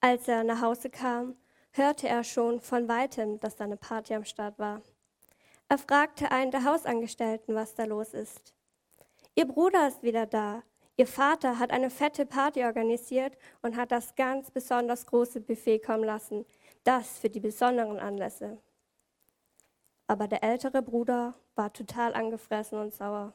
Als 0.01 0.29
er 0.29 0.45
nach 0.45 0.61
Hause 0.61 0.89
kam, 0.89 1.37
hörte 1.73 2.07
er 2.09 2.23
schon 2.23 2.61
von 2.61 2.87
weitem, 2.87 3.41
dass 3.41 3.57
da 3.57 3.65
eine 3.65 3.77
Party 3.77 4.15
am 4.15 4.25
Start 4.25 4.57
war. 4.57 4.83
Er 5.69 5.79
fragte 5.79 6.31
einen 6.31 6.53
der 6.53 6.63
Hausangestellten, 6.65 7.57
was 7.57 7.75
da 7.75 7.85
los 7.85 8.15
ist. 8.15 8.55
Ihr 9.35 9.47
Bruder 9.47 9.89
ist 9.89 10.05
wieder 10.05 10.27
da. 10.27 10.63
Ihr 10.97 11.09
Vater 11.09 11.59
hat 11.59 11.73
eine 11.73 11.91
fette 11.91 12.25
Party 12.25 12.63
organisiert 12.65 13.37
und 13.63 13.77
hat 13.77 13.91
das 13.91 14.15
ganz 14.15 14.53
besonders 14.53 15.07
große 15.07 15.41
Buffet 15.41 15.81
kommen 15.81 16.05
lassen. 16.05 16.47
Das 16.85 17.19
für 17.19 17.29
die 17.29 17.41
besonderen 17.41 17.99
Anlässe. 17.99 18.59
Aber 20.07 20.29
der 20.29 20.45
ältere 20.45 20.83
Bruder 20.83 21.35
war 21.57 21.73
total 21.73 22.15
angefressen 22.15 22.79
und 22.79 22.95
sauer. 22.95 23.35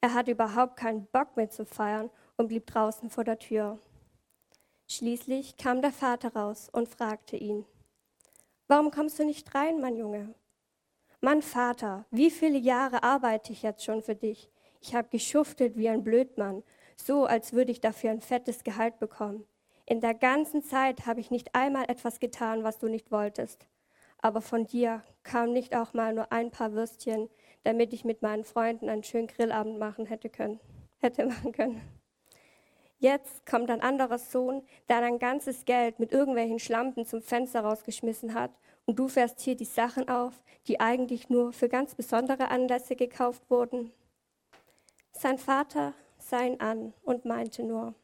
Er 0.00 0.14
hatte 0.14 0.30
überhaupt 0.30 0.76
keinen 0.76 1.06
Bock 1.06 1.36
mehr 1.36 1.50
zu 1.50 1.66
feiern 1.66 2.10
und 2.36 2.48
blieb 2.48 2.66
draußen 2.66 3.10
vor 3.10 3.24
der 3.24 3.38
Tür. 3.38 3.78
Schließlich 4.88 5.56
kam 5.56 5.82
der 5.82 5.92
Vater 5.92 6.34
raus 6.34 6.68
und 6.72 6.88
fragte 6.88 7.36
ihn, 7.36 7.64
Warum 8.66 8.90
kommst 8.90 9.18
du 9.18 9.24
nicht 9.24 9.54
rein, 9.54 9.80
mein 9.80 9.96
Junge? 9.96 10.34
Mann, 11.20 11.42
Vater, 11.42 12.06
wie 12.10 12.30
viele 12.30 12.56
Jahre 12.56 13.02
arbeite 13.02 13.52
ich 13.52 13.62
jetzt 13.62 13.84
schon 13.84 14.02
für 14.02 14.14
dich? 14.14 14.50
Ich 14.80 14.94
habe 14.94 15.08
geschuftet 15.08 15.76
wie 15.76 15.88
ein 15.88 16.02
Blödmann, 16.02 16.62
so 16.96 17.26
als 17.26 17.52
würde 17.52 17.72
ich 17.72 17.80
dafür 17.80 18.10
ein 18.10 18.20
fettes 18.20 18.64
Gehalt 18.64 18.98
bekommen. 18.98 19.44
In 19.86 20.00
der 20.00 20.14
ganzen 20.14 20.62
Zeit 20.62 21.06
habe 21.06 21.20
ich 21.20 21.30
nicht 21.30 21.54
einmal 21.54 21.84
etwas 21.88 22.20
getan, 22.20 22.62
was 22.62 22.78
du 22.78 22.88
nicht 22.88 23.10
wolltest. 23.10 23.66
Aber 24.18 24.40
von 24.40 24.66
dir 24.66 25.02
kam 25.24 25.52
nicht 25.52 25.74
auch 25.74 25.92
mal 25.92 26.14
nur 26.14 26.32
ein 26.32 26.50
paar 26.50 26.72
Würstchen, 26.72 27.28
damit 27.62 27.92
ich 27.92 28.04
mit 28.04 28.22
meinen 28.22 28.44
Freunden 28.44 28.88
einen 28.88 29.04
schönen 29.04 29.26
Grillabend 29.26 29.78
machen 29.78 30.06
hätte 30.06 30.28
können, 30.28 30.60
hätte 30.98 31.26
machen 31.26 31.52
können. 31.52 31.80
Jetzt 32.98 33.46
kommt 33.46 33.70
ein 33.70 33.80
anderer 33.80 34.18
Sohn, 34.18 34.62
der 34.88 35.00
dein 35.00 35.18
ganzes 35.18 35.64
Geld 35.64 35.98
mit 35.98 36.12
irgendwelchen 36.12 36.58
Schlampen 36.58 37.06
zum 37.06 37.22
Fenster 37.22 37.60
rausgeschmissen 37.60 38.34
hat 38.34 38.50
und 38.84 38.98
du 38.98 39.08
fährst 39.08 39.40
hier 39.40 39.56
die 39.56 39.64
Sachen 39.64 40.08
auf, 40.08 40.42
die 40.66 40.80
eigentlich 40.80 41.30
nur 41.30 41.52
für 41.52 41.68
ganz 41.68 41.94
besondere 41.94 42.48
Anlässe 42.48 42.96
gekauft 42.96 43.42
wurden. 43.48 43.90
Sein 45.12 45.38
Vater 45.38 45.94
sah 46.18 46.42
ihn 46.42 46.60
an 46.60 46.92
und 47.02 47.24
meinte 47.24 47.62
nur, 47.62 47.94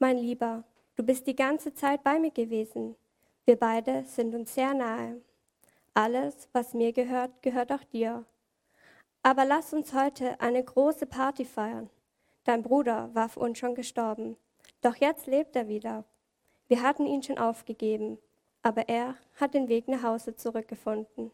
mein 0.00 0.18
Lieber, 0.18 0.64
du 0.96 1.02
bist 1.02 1.26
die 1.26 1.36
ganze 1.36 1.74
Zeit 1.74 2.02
bei 2.02 2.18
mir 2.18 2.30
gewesen. 2.30 2.96
Wir 3.44 3.56
beide 3.56 4.04
sind 4.04 4.34
uns 4.34 4.54
sehr 4.54 4.74
nahe. 4.74 5.20
Alles, 5.94 6.48
was 6.52 6.74
mir 6.74 6.92
gehört, 6.92 7.42
gehört 7.42 7.72
auch 7.72 7.84
dir. 7.84 8.24
Aber 9.28 9.44
lass 9.44 9.74
uns 9.74 9.92
heute 9.92 10.40
eine 10.40 10.64
große 10.64 11.04
Party 11.04 11.44
feiern. 11.44 11.90
Dein 12.44 12.62
Bruder 12.62 13.14
war 13.14 13.28
für 13.28 13.40
uns 13.40 13.58
schon 13.58 13.74
gestorben, 13.74 14.38
doch 14.80 14.96
jetzt 14.96 15.26
lebt 15.26 15.54
er 15.54 15.68
wieder. 15.68 16.06
Wir 16.66 16.80
hatten 16.80 17.04
ihn 17.04 17.22
schon 17.22 17.36
aufgegeben, 17.36 18.16
aber 18.62 18.88
er 18.88 19.16
hat 19.34 19.52
den 19.52 19.68
Weg 19.68 19.86
nach 19.86 20.02
Hause 20.02 20.34
zurückgefunden. 20.34 21.30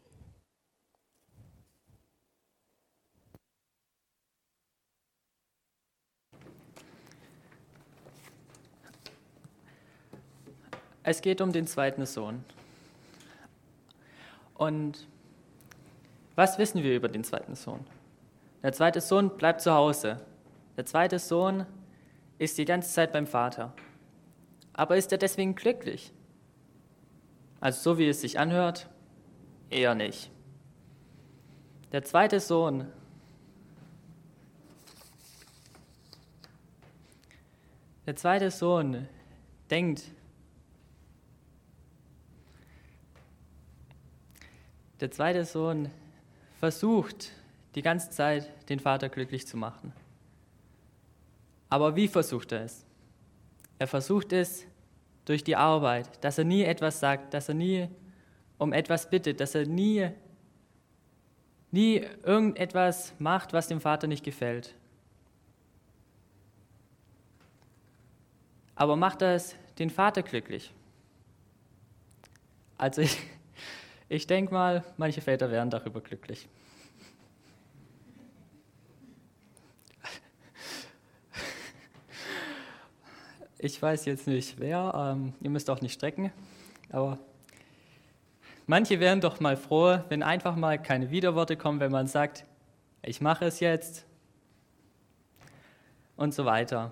Es 11.03 11.21
geht 11.21 11.39
um 11.39 11.53
den 11.53 11.65
zweiten 11.65 12.05
Sohn. 12.05 12.43
Und 14.55 15.07
was 16.35 16.57
wissen 16.57 16.83
wir 16.83 16.95
über 16.95 17.07
den 17.07 17.23
zweiten 17.23 17.55
Sohn? 17.55 17.85
Der 18.61 18.73
zweite 18.73 19.01
Sohn 19.01 19.37
bleibt 19.37 19.61
zu 19.61 19.73
Hause. 19.73 20.19
Der 20.77 20.85
zweite 20.85 21.19
Sohn 21.19 21.65
ist 22.37 22.57
die 22.57 22.65
ganze 22.65 22.91
Zeit 22.91 23.13
beim 23.13 23.27
Vater. 23.27 23.73
Aber 24.73 24.97
ist 24.97 25.11
er 25.11 25.17
deswegen 25.17 25.55
glücklich? 25.55 26.11
Also 27.61 27.93
so 27.93 27.97
wie 27.97 28.09
es 28.09 28.21
sich 28.21 28.37
anhört, 28.37 28.89
eher 29.69 29.95
nicht. 29.95 30.29
Der 31.91 32.03
zweite 32.03 32.39
Sohn 32.39 32.87
Der 38.05 38.15
zweite 38.15 38.51
Sohn 38.51 39.07
denkt, 39.71 40.03
der 44.99 45.09
zweite 45.09 45.43
Sohn 45.43 45.89
versucht 46.59 47.31
die 47.75 47.81
ganze 47.81 48.09
Zeit, 48.09 48.49
den 48.69 48.79
Vater 48.79 49.09
glücklich 49.09 49.45
zu 49.47 49.57
machen. 49.57 49.93
Aber 51.69 51.95
wie 51.95 52.07
versucht 52.07 52.51
er 52.51 52.63
es? 52.63 52.85
Er 53.79 53.87
versucht 53.87 54.31
es 54.31 54.65
durch 55.25 55.43
die 55.43 55.55
Arbeit, 55.55 56.23
dass 56.23 56.37
er 56.37 56.45
nie 56.45 56.63
etwas 56.63 56.99
sagt, 56.99 57.33
dass 57.33 57.49
er 57.49 57.55
nie 57.55 57.89
um 58.57 58.71
etwas 58.71 59.09
bittet, 59.09 59.39
dass 59.39 59.55
er 59.55 59.65
nie, 59.65 60.09
nie 61.71 62.05
irgendetwas 62.23 63.13
macht, 63.19 63.51
was 63.51 63.67
dem 63.67 63.81
Vater 63.81 64.07
nicht 64.07 64.23
gefällt. 64.23 64.73
Aber 68.75 68.95
macht 68.95 69.21
das 69.21 69.55
den 69.79 69.89
Vater 69.89 70.21
glücklich? 70.21 70.73
Also 72.77 73.01
ich, 73.01 73.17
ich 74.09 74.27
denke 74.27 74.53
mal, 74.53 74.83
manche 74.97 75.21
Väter 75.21 75.49
wären 75.51 75.69
darüber 75.69 76.01
glücklich. 76.01 76.47
Ich 83.57 83.81
weiß 83.81 84.05
jetzt 84.05 84.27
nicht 84.27 84.59
wer, 84.59 84.93
ähm, 84.95 85.33
ihr 85.41 85.49
müsst 85.49 85.71
auch 85.71 85.81
nicht 85.81 85.93
strecken, 85.93 86.31
aber 86.91 87.17
manche 88.67 88.99
wären 88.99 89.21
doch 89.21 89.39
mal 89.39 89.57
froh, 89.57 89.97
wenn 90.09 90.21
einfach 90.21 90.55
mal 90.55 90.79
keine 90.79 91.09
Widerworte 91.09 91.57
kommen, 91.57 91.79
wenn 91.79 91.91
man 91.91 92.05
sagt, 92.05 92.45
ich 93.01 93.21
mache 93.21 93.45
es 93.45 93.59
jetzt 93.61 94.05
und 96.15 96.33
so 96.33 96.45
weiter. 96.45 96.91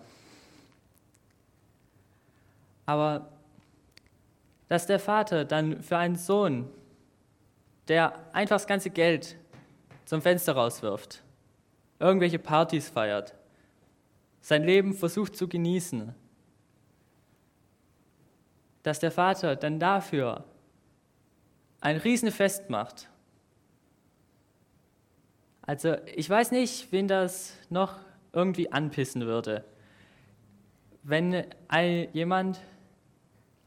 Aber 2.87 3.29
dass 4.67 4.87
der 4.87 4.99
Vater 4.99 5.45
dann 5.45 5.83
für 5.83 5.97
einen 5.97 6.15
Sohn, 6.15 6.69
der 7.87 8.13
einfach 8.33 8.55
das 8.55 8.67
ganze 8.67 8.89
Geld 8.89 9.37
zum 10.05 10.21
Fenster 10.21 10.53
rauswirft, 10.53 11.23
irgendwelche 11.99 12.39
Partys 12.39 12.89
feiert, 12.89 13.35
sein 14.41 14.63
Leben 14.63 14.93
versucht 14.93 15.35
zu 15.35 15.47
genießen, 15.47 16.13
dass 18.83 18.99
der 18.99 19.11
Vater 19.11 19.55
dann 19.55 19.79
dafür 19.79 20.43
ein 21.79 21.97
Riesenfest 21.97 22.69
macht. 22.69 23.09
Also 25.61 25.95
ich 26.13 26.29
weiß 26.29 26.51
nicht, 26.51 26.91
wen 26.91 27.07
das 27.07 27.53
noch 27.69 27.99
irgendwie 28.33 28.71
anpissen 28.71 29.25
würde. 29.25 29.63
Wenn 31.03 31.45
jemand 32.13 32.59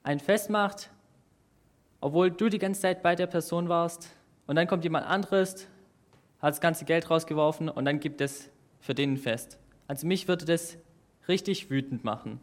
ein 0.02 0.20
Fest 0.20 0.50
macht, 0.50 0.90
obwohl 2.06 2.30
du 2.30 2.48
die 2.48 2.60
ganze 2.60 2.82
Zeit 2.82 3.02
bei 3.02 3.16
der 3.16 3.26
Person 3.26 3.68
warst, 3.68 4.10
und 4.46 4.54
dann 4.54 4.68
kommt 4.68 4.84
jemand 4.84 5.06
anderes, 5.06 5.66
hat 6.40 6.52
das 6.52 6.60
ganze 6.60 6.84
Geld 6.84 7.10
rausgeworfen 7.10 7.68
und 7.68 7.84
dann 7.84 7.98
gibt 7.98 8.20
es 8.20 8.48
für 8.78 8.94
den 8.94 9.16
Fest. 9.16 9.58
Also 9.88 10.06
mich 10.06 10.28
würde 10.28 10.44
das 10.44 10.78
richtig 11.26 11.68
wütend 11.68 12.04
machen. 12.04 12.38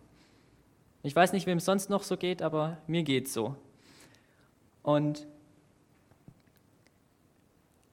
Ich 1.02 1.16
weiß 1.16 1.32
nicht, 1.32 1.48
wem 1.48 1.60
es 1.60 1.66
sonst 1.66 1.90
noch 1.90 2.04
so 2.04 2.18
geht, 2.18 2.42
aber 2.42 2.78
mir 2.88 3.04
geht 3.04 3.28
es 3.28 3.34
so. 3.34 3.56
Und 4.82 5.26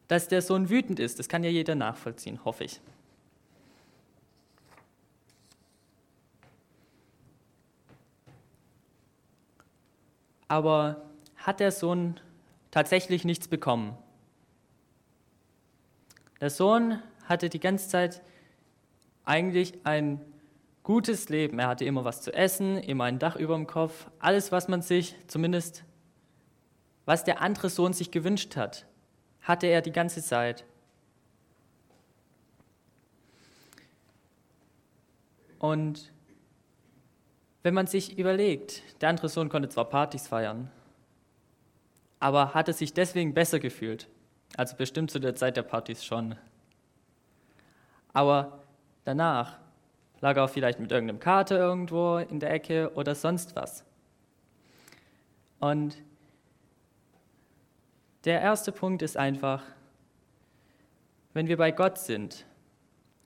dass 0.09 0.27
der 0.27 0.43
Sohn 0.43 0.71
wütend 0.71 0.99
ist, 0.99 1.21
das 1.21 1.29
kann 1.29 1.45
ja 1.45 1.51
jeder 1.51 1.77
nachvollziehen, 1.77 2.45
hoffe 2.45 2.65
ich. 2.65 2.81
aber 10.51 11.10
hat 11.41 11.61
der 11.61 11.73
Sohn 11.73 12.21
tatsächlich 12.71 13.25
nichts 13.25 13.49
bekommen. 13.49 13.97
Der 16.41 16.51
Sohn 16.51 17.03
hatte 17.25 17.49
die 17.49 17.61
ganze 17.61 17.89
Zeit 17.89 18.23
eigentlich 19.25 19.75
ein 19.85 20.21
gutes 20.83 21.29
Leben. 21.29 21.59
Er 21.59 21.69
hatte 21.69 21.85
immer 21.85 22.05
was 22.05 22.23
zu 22.23 22.33
essen, 22.33 22.79
immer 22.79 23.05
ein 23.05 23.19
Dach 23.19 23.37
über 23.37 23.55
dem 23.55 23.67
Kopf, 23.67 24.07
alles, 24.19 24.51
was 24.53 24.69
man 24.69 24.83
sich, 24.83 25.15
zumindest 25.27 25.85
was 27.05 27.25
der 27.25 27.41
andere 27.41 27.71
Sohn 27.71 27.93
sich 27.93 28.11
gewünscht 28.11 28.57
hat, 28.57 28.87
hatte 29.43 29.67
er 29.67 29.83
die 29.83 29.93
ganze 29.93 30.23
Zeit. 30.23 30.65
Und 35.59 36.13
wenn 37.63 37.75
man 37.75 37.87
sich 37.87 38.19
überlegt, 38.19 38.83
der 39.03 39.11
andere 39.11 39.29
Sohn 39.29 39.49
konnte 39.49 39.69
zwar 39.69 39.85
Partys 39.85 40.29
feiern, 40.29 40.71
aber 42.21 42.55
hatte 42.55 42.73
sich 42.73 42.93
deswegen 42.93 43.35
besser 43.35 43.59
gefühlt. 43.59 44.09
Also 44.57 44.77
bestimmt 44.77 45.11
zu 45.11 45.19
der 45.19 45.35
Zeit 45.35 45.57
der 45.57 45.63
Partys 45.63 46.05
schon. 46.05 46.37
Aber 48.13 48.63
danach 49.05 49.59
lag 50.21 50.37
er 50.37 50.45
auch 50.45 50.51
vielleicht 50.51 50.79
mit 50.79 50.93
irgendeinem 50.93 51.19
Kater 51.19 51.59
irgendwo 51.59 52.19
in 52.19 52.39
der 52.39 52.53
Ecke 52.53 52.93
oder 52.95 53.15
sonst 53.15 53.57
was. 53.57 53.85
Und 55.59 55.97
der 58.25 58.41
erste 58.41 58.71
Punkt 58.71 59.03
ist 59.03 59.17
einfach, 59.17 59.63
wenn 61.33 61.49
wir 61.49 61.57
bei 61.57 61.73
Gott 61.73 61.99
sind, 61.99 62.45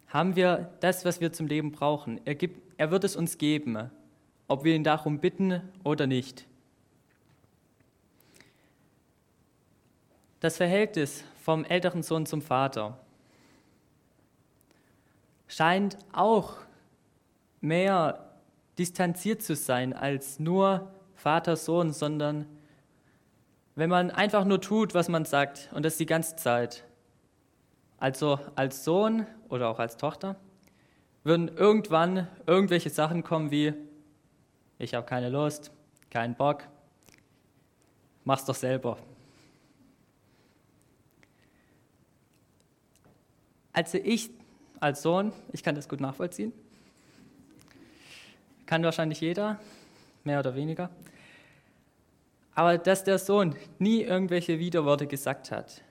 haben 0.06 0.36
wir 0.36 0.70
das, 0.80 1.04
was 1.04 1.20
wir 1.20 1.32
zum 1.32 1.46
Leben 1.46 1.72
brauchen. 1.72 2.20
Er, 2.24 2.34
gibt, 2.34 2.78
er 2.78 2.90
wird 2.90 3.04
es 3.04 3.16
uns 3.16 3.38
geben 3.38 3.90
ob 4.48 4.64
wir 4.64 4.74
ihn 4.74 4.84
darum 4.84 5.18
bitten 5.18 5.62
oder 5.82 6.06
nicht. 6.06 6.46
Das 10.44 10.58
Verhältnis 10.58 11.24
vom 11.42 11.64
älteren 11.64 12.02
Sohn 12.02 12.26
zum 12.26 12.42
Vater 12.42 12.98
scheint 15.48 15.96
auch 16.12 16.56
mehr 17.62 18.26
distanziert 18.76 19.40
zu 19.42 19.56
sein 19.56 19.94
als 19.94 20.38
nur 20.38 20.92
Vater-Sohn, 21.14 21.94
sondern 21.94 22.44
wenn 23.74 23.88
man 23.88 24.10
einfach 24.10 24.44
nur 24.44 24.60
tut, 24.60 24.92
was 24.92 25.08
man 25.08 25.24
sagt 25.24 25.70
und 25.72 25.82
das 25.82 25.96
die 25.96 26.04
ganze 26.04 26.36
Zeit. 26.36 26.84
Also 27.96 28.38
als 28.54 28.84
Sohn 28.84 29.26
oder 29.48 29.70
auch 29.70 29.78
als 29.78 29.96
Tochter 29.96 30.36
würden 31.22 31.48
irgendwann 31.56 32.28
irgendwelche 32.46 32.90
Sachen 32.90 33.24
kommen 33.24 33.50
wie, 33.50 33.72
ich 34.78 34.92
habe 34.92 35.06
keine 35.06 35.30
Lust, 35.30 35.70
keinen 36.10 36.34
Bock, 36.34 36.64
mach's 38.24 38.44
doch 38.44 38.54
selber. 38.54 38.98
Also 43.74 43.98
ich 43.98 44.30
als 44.80 45.02
Sohn, 45.02 45.32
ich 45.52 45.62
kann 45.62 45.74
das 45.74 45.88
gut 45.88 46.00
nachvollziehen, 46.00 46.52
kann 48.66 48.82
wahrscheinlich 48.82 49.20
jeder, 49.20 49.58
mehr 50.22 50.38
oder 50.38 50.54
weniger, 50.54 50.88
aber 52.54 52.78
dass 52.78 53.02
der 53.02 53.18
Sohn 53.18 53.56
nie 53.78 54.02
irgendwelche 54.02 54.58
Widerworte 54.58 55.06
gesagt 55.06 55.50
hat. 55.50 55.82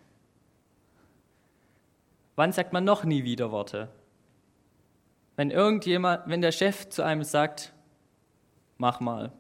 Wann 2.36 2.54
sagt 2.54 2.72
man 2.74 2.86
noch 2.86 3.04
nie 3.04 3.26
Widerworte? 3.26 3.90
Wenn 5.36 5.52
irgendjemand, 5.52 6.28
wenn 6.28 6.42
der 6.42 6.52
Chef 6.52 6.88
zu 6.90 7.04
einem 7.04 7.24
sagt, 7.24 7.74
mach 8.78 9.02
mal. 9.02 9.32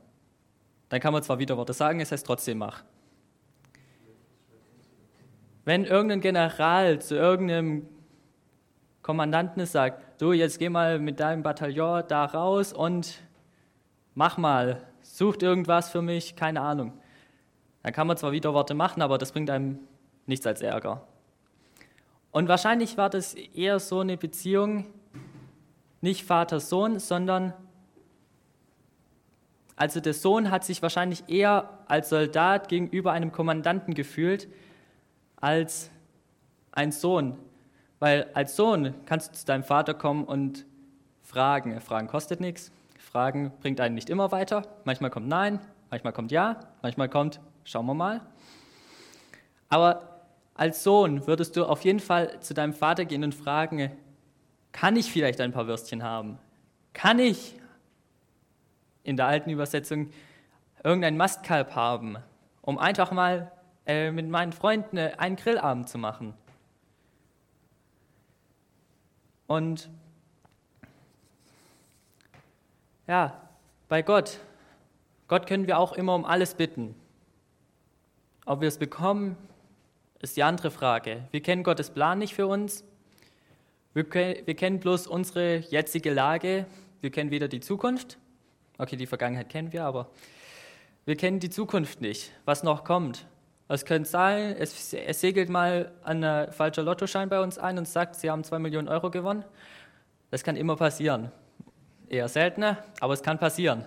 Dann 0.89 0.99
kann 0.99 1.13
man 1.13 1.23
zwar 1.23 1.39
wieder 1.39 1.57
Worte 1.57 1.73
sagen, 1.73 2.01
es 2.01 2.11
heißt 2.11 2.25
trotzdem 2.25 2.57
mach. 2.57 2.83
Wenn 5.65 5.85
irgendein 5.85 6.19
General 6.21 6.99
zu 6.99 7.15
irgendeinem 7.15 7.87
Kommandanten 9.03 9.65
sagt, 9.65 10.21
du, 10.21 10.31
jetzt 10.31 10.59
geh 10.59 10.69
mal 10.69 10.97
mit 10.97 11.19
deinem 11.19 11.43
Bataillon 11.43 12.03
da 12.07 12.23
raus 12.23 12.71
und 12.71 13.21
mach 14.15 14.37
mal, 14.37 14.81
sucht 15.01 15.43
irgendwas 15.43 15.89
für 15.89 16.01
mich, 16.01 16.37
keine 16.37 16.61
Ahnung. 16.61 16.93
Dann 17.83 17.91
kann 17.91 18.07
man 18.07 18.15
zwar 18.15 18.31
wieder 18.31 18.53
Worte 18.53 18.73
machen, 18.73 19.01
aber 19.01 19.17
das 19.17 19.33
bringt 19.33 19.49
einem 19.49 19.79
nichts 20.25 20.47
als 20.47 20.61
Ärger. 20.61 21.05
Und 22.31 22.47
wahrscheinlich 22.47 22.97
war 22.97 23.09
das 23.09 23.33
eher 23.33 23.79
so 23.79 23.99
eine 23.99 24.15
Beziehung, 24.15 24.85
nicht 25.99 26.23
Vater-Sohn, 26.23 26.99
sondern 26.99 27.53
also 29.75 29.99
der 29.99 30.13
Sohn 30.13 30.49
hat 30.49 30.63
sich 30.63 30.81
wahrscheinlich 30.81 31.27
eher 31.27 31.79
als 31.87 32.07
Soldat 32.07 32.69
gegenüber 32.69 33.11
einem 33.11 33.33
Kommandanten 33.33 33.95
gefühlt 33.95 34.47
als 35.35 35.89
ein 36.71 36.93
Sohn. 36.93 37.37
Weil 38.03 38.29
als 38.33 38.57
Sohn 38.57 38.93
kannst 39.05 39.29
du 39.29 39.33
zu 39.33 39.45
deinem 39.45 39.63
Vater 39.63 39.93
kommen 39.93 40.25
und 40.25 40.65
fragen. 41.21 41.79
Fragen 41.79 42.09
kostet 42.09 42.41
nichts. 42.41 42.69
Fragen 42.99 43.53
bringt 43.61 43.79
einen 43.79 43.95
nicht 43.95 44.09
immer 44.09 44.33
weiter. 44.33 44.63
Manchmal 44.83 45.09
kommt 45.09 45.29
Nein, 45.29 45.61
manchmal 45.89 46.11
kommt 46.11 46.29
Ja, 46.33 46.59
manchmal 46.81 47.07
kommt 47.07 47.39
Schauen 47.63 47.85
wir 47.85 47.93
mal. 47.93 48.19
Aber 49.69 50.19
als 50.53 50.83
Sohn 50.83 51.25
würdest 51.27 51.55
du 51.55 51.63
auf 51.63 51.85
jeden 51.85 52.01
Fall 52.01 52.41
zu 52.41 52.53
deinem 52.53 52.73
Vater 52.73 53.05
gehen 53.05 53.23
und 53.23 53.33
fragen, 53.33 53.89
kann 54.73 54.97
ich 54.97 55.09
vielleicht 55.09 55.39
ein 55.39 55.53
paar 55.53 55.67
Würstchen 55.67 56.03
haben? 56.03 56.39
Kann 56.91 57.19
ich 57.19 57.55
in 59.03 59.15
der 59.15 59.27
alten 59.27 59.49
Übersetzung 59.49 60.09
irgendein 60.83 61.15
Mastkalb 61.15 61.73
haben, 61.73 62.17
um 62.63 62.77
einfach 62.79 63.13
mal 63.13 63.49
äh, 63.85 64.11
mit 64.11 64.27
meinen 64.27 64.51
Freunden 64.51 64.97
äh, 64.97 65.13
einen 65.17 65.37
Grillabend 65.37 65.87
zu 65.87 65.97
machen. 65.97 66.33
Und 69.47 69.89
ja, 73.07 73.41
bei 73.89 74.01
Gott, 74.01 74.39
Gott 75.27 75.47
können 75.47 75.67
wir 75.67 75.77
auch 75.77 75.93
immer 75.93 76.15
um 76.15 76.25
alles 76.25 76.55
bitten. 76.55 76.95
Ob 78.45 78.61
wir 78.61 78.67
es 78.67 78.77
bekommen, 78.77 79.37
ist 80.19 80.37
die 80.37 80.43
andere 80.43 80.71
Frage. 80.71 81.27
Wir 81.31 81.41
kennen 81.41 81.63
Gottes 81.63 81.89
Plan 81.89 82.19
nicht 82.19 82.33
für 82.33 82.47
uns. 82.47 82.83
Wir, 83.93 84.05
wir 84.11 84.55
kennen 84.55 84.79
bloß 84.79 85.07
unsere 85.07 85.57
jetzige 85.57 86.13
Lage. 86.13 86.65
Wir 87.01 87.11
kennen 87.11 87.29
weder 87.29 87.47
die 87.47 87.59
Zukunft. 87.59 88.17
Okay, 88.77 88.95
die 88.95 89.05
Vergangenheit 89.05 89.49
kennen 89.49 89.71
wir, 89.71 89.83
aber 89.83 90.09
wir 91.05 91.15
kennen 91.15 91.39
die 91.39 91.49
Zukunft 91.49 92.01
nicht, 92.01 92.31
was 92.45 92.63
noch 92.63 92.83
kommt. 92.83 93.27
Es 93.73 93.85
könnte 93.85 94.07
sein, 94.07 94.55
es, 94.59 94.93
es 94.93 95.19
segelt 95.19 95.49
mal 95.49 95.91
ein 96.03 96.51
falscher 96.51 96.83
Lottoschein 96.83 97.29
bei 97.29 97.41
uns 97.41 97.57
ein 97.57 97.79
und 97.79 97.87
sagt, 97.87 98.15
Sie 98.15 98.29
haben 98.29 98.43
zwei 98.43 98.59
Millionen 98.59 98.87
Euro 98.87 99.09
gewonnen. 99.09 99.43
Das 100.29 100.43
kann 100.43 100.55
immer 100.55 100.75
passieren. 100.75 101.31
Eher 102.07 102.27
seltener, 102.27 102.83
aber 102.99 103.13
es 103.13 103.23
kann 103.23 103.39
passieren. 103.39 103.85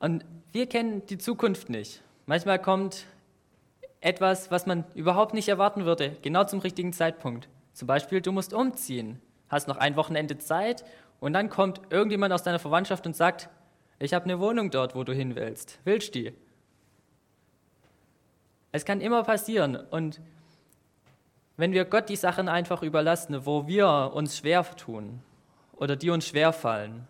Und 0.00 0.24
wir 0.50 0.68
kennen 0.68 1.06
die 1.06 1.16
Zukunft 1.16 1.70
nicht. 1.70 2.02
Manchmal 2.26 2.60
kommt 2.60 3.06
etwas, 4.00 4.50
was 4.50 4.66
man 4.66 4.84
überhaupt 4.94 5.32
nicht 5.32 5.48
erwarten 5.48 5.84
würde, 5.84 6.16
genau 6.22 6.44
zum 6.44 6.58
richtigen 6.58 6.92
Zeitpunkt. 6.92 7.48
Zum 7.72 7.86
Beispiel, 7.86 8.20
du 8.20 8.32
musst 8.32 8.52
umziehen, 8.52 9.20
hast 9.48 9.68
noch 9.68 9.76
ein 9.76 9.94
Wochenende 9.94 10.38
Zeit 10.38 10.84
und 11.20 11.32
dann 11.34 11.50
kommt 11.50 11.80
irgendjemand 11.90 12.32
aus 12.32 12.42
deiner 12.42 12.58
Verwandtschaft 12.58 13.06
und 13.06 13.14
sagt, 13.14 13.48
ich 14.00 14.12
habe 14.12 14.24
eine 14.24 14.40
Wohnung 14.40 14.70
dort, 14.72 14.96
wo 14.96 15.04
du 15.04 15.12
hin 15.12 15.36
willst. 15.36 15.78
Willst 15.84 16.14
du 16.14 16.22
die? 16.24 16.32
Es 18.74 18.84
kann 18.84 19.00
immer 19.00 19.22
passieren. 19.22 19.76
Und 19.76 20.20
wenn 21.56 21.70
wir 21.70 21.84
Gott 21.84 22.08
die 22.08 22.16
Sachen 22.16 22.48
einfach 22.48 22.82
überlassen, 22.82 23.46
wo 23.46 23.68
wir 23.68 24.10
uns 24.12 24.38
schwer 24.38 24.64
tun 24.74 25.22
oder 25.76 25.94
die 25.94 26.10
uns 26.10 26.26
schwer 26.26 26.52
fallen, 26.52 27.06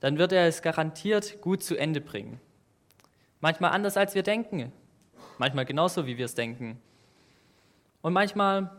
dann 0.00 0.18
wird 0.18 0.30
er 0.30 0.46
es 0.46 0.60
garantiert 0.60 1.40
gut 1.40 1.62
zu 1.62 1.74
Ende 1.74 2.02
bringen. 2.02 2.38
Manchmal 3.40 3.70
anders, 3.70 3.96
als 3.96 4.14
wir 4.14 4.22
denken. 4.22 4.70
Manchmal 5.38 5.64
genauso, 5.64 6.04
wie 6.04 6.18
wir 6.18 6.26
es 6.26 6.34
denken. 6.34 6.78
Und 8.02 8.12
manchmal 8.12 8.70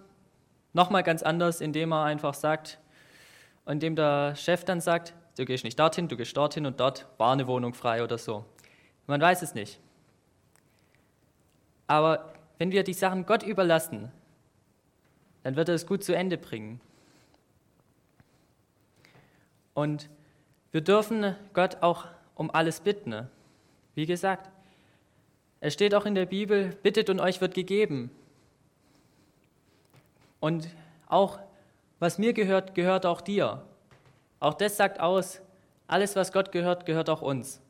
nochmal 0.74 1.02
ganz 1.02 1.24
anders, 1.24 1.60
indem 1.60 1.92
er 1.92 2.04
einfach 2.04 2.36
sagt, 2.36 2.78
indem 3.66 3.96
der 3.96 4.36
Chef 4.36 4.64
dann 4.64 4.80
sagt, 4.80 5.16
du 5.40 5.46
gehst 5.46 5.64
nicht 5.64 5.80
dorthin, 5.80 6.08
du 6.08 6.18
gehst 6.18 6.38
dorthin 6.38 6.68
und 6.68 6.80
dort 6.80 7.08
war 7.18 7.34
eine 7.34 7.48
Wohnung 7.48 7.74
frei 7.74 8.04
oder 8.04 8.20
so. 8.20 8.46
Man 9.08 9.20
weiß 9.20 9.42
es 9.42 9.56
nicht. 9.56 9.80
Aber 11.88 12.34
wenn 12.58 12.72
wir 12.72 12.84
die 12.84 12.94
Sachen 12.94 13.26
Gott 13.26 13.44
überlassen, 13.44 14.12
dann 15.44 15.56
wird 15.56 15.70
er 15.70 15.76
es 15.76 15.86
gut 15.86 16.04
zu 16.04 16.16
Ende 16.16 16.38
bringen. 16.38 16.80
Und 19.74 20.10
wir 20.72 20.82
dürfen 20.82 21.36
Gott 21.54 21.78
auch 21.82 22.08
um 22.36 22.50
alles 22.52 22.80
bitten. 22.80 23.28
Wie 23.96 24.06
gesagt, 24.06 24.50
es 25.60 25.74
steht 25.74 25.96
auch 25.96 26.06
in 26.06 26.16
der 26.16 26.26
Bibel, 26.26 26.76
bittet 26.84 27.10
und 27.10 27.20
euch 27.20 27.42
wird 27.42 27.54
gegeben. 27.54 28.12
Und 30.40 30.68
auch 31.08 31.40
was 32.00 32.18
mir 32.18 32.34
gehört, 32.34 32.76
gehört 32.76 33.06
auch 33.06 33.22
dir. 33.22 33.64
Auch 34.40 34.56
das 34.56 34.76
sagt 34.76 35.00
aus, 35.00 35.42
alles, 35.88 36.16
was 36.18 36.34
Gott 36.34 36.52
gehört, 36.52 36.86
gehört 36.86 37.10
auch 37.10 37.22
uns. 37.22 37.62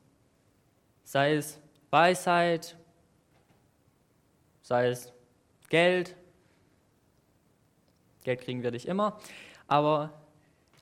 Sei 1.04 1.34
es 1.34 1.60
Weisheit, 1.90 2.76
sei 4.64 4.88
es 4.88 5.12
Geld. 5.68 6.16
Geld 8.24 8.40
kriegen 8.40 8.62
wir 8.62 8.70
nicht 8.70 8.86
immer, 8.86 9.20
aber 9.68 10.10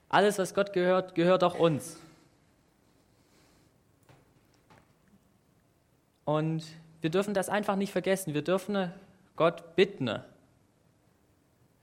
alles, 0.09 0.39
was 0.39 0.55
Gott 0.55 0.73
gehört, 0.73 1.15
gehört 1.15 1.43
auch 1.43 1.59
uns. 1.59 1.99
Und 6.25 6.65
wir 7.01 7.11
dürfen 7.11 7.35
das 7.35 7.49
einfach 7.49 7.75
nicht 7.75 7.91
vergessen. 7.91 8.33
Wir 8.33 8.43
dürfen 8.43 8.93
Gott 9.35 9.75
bitten, 9.75 10.23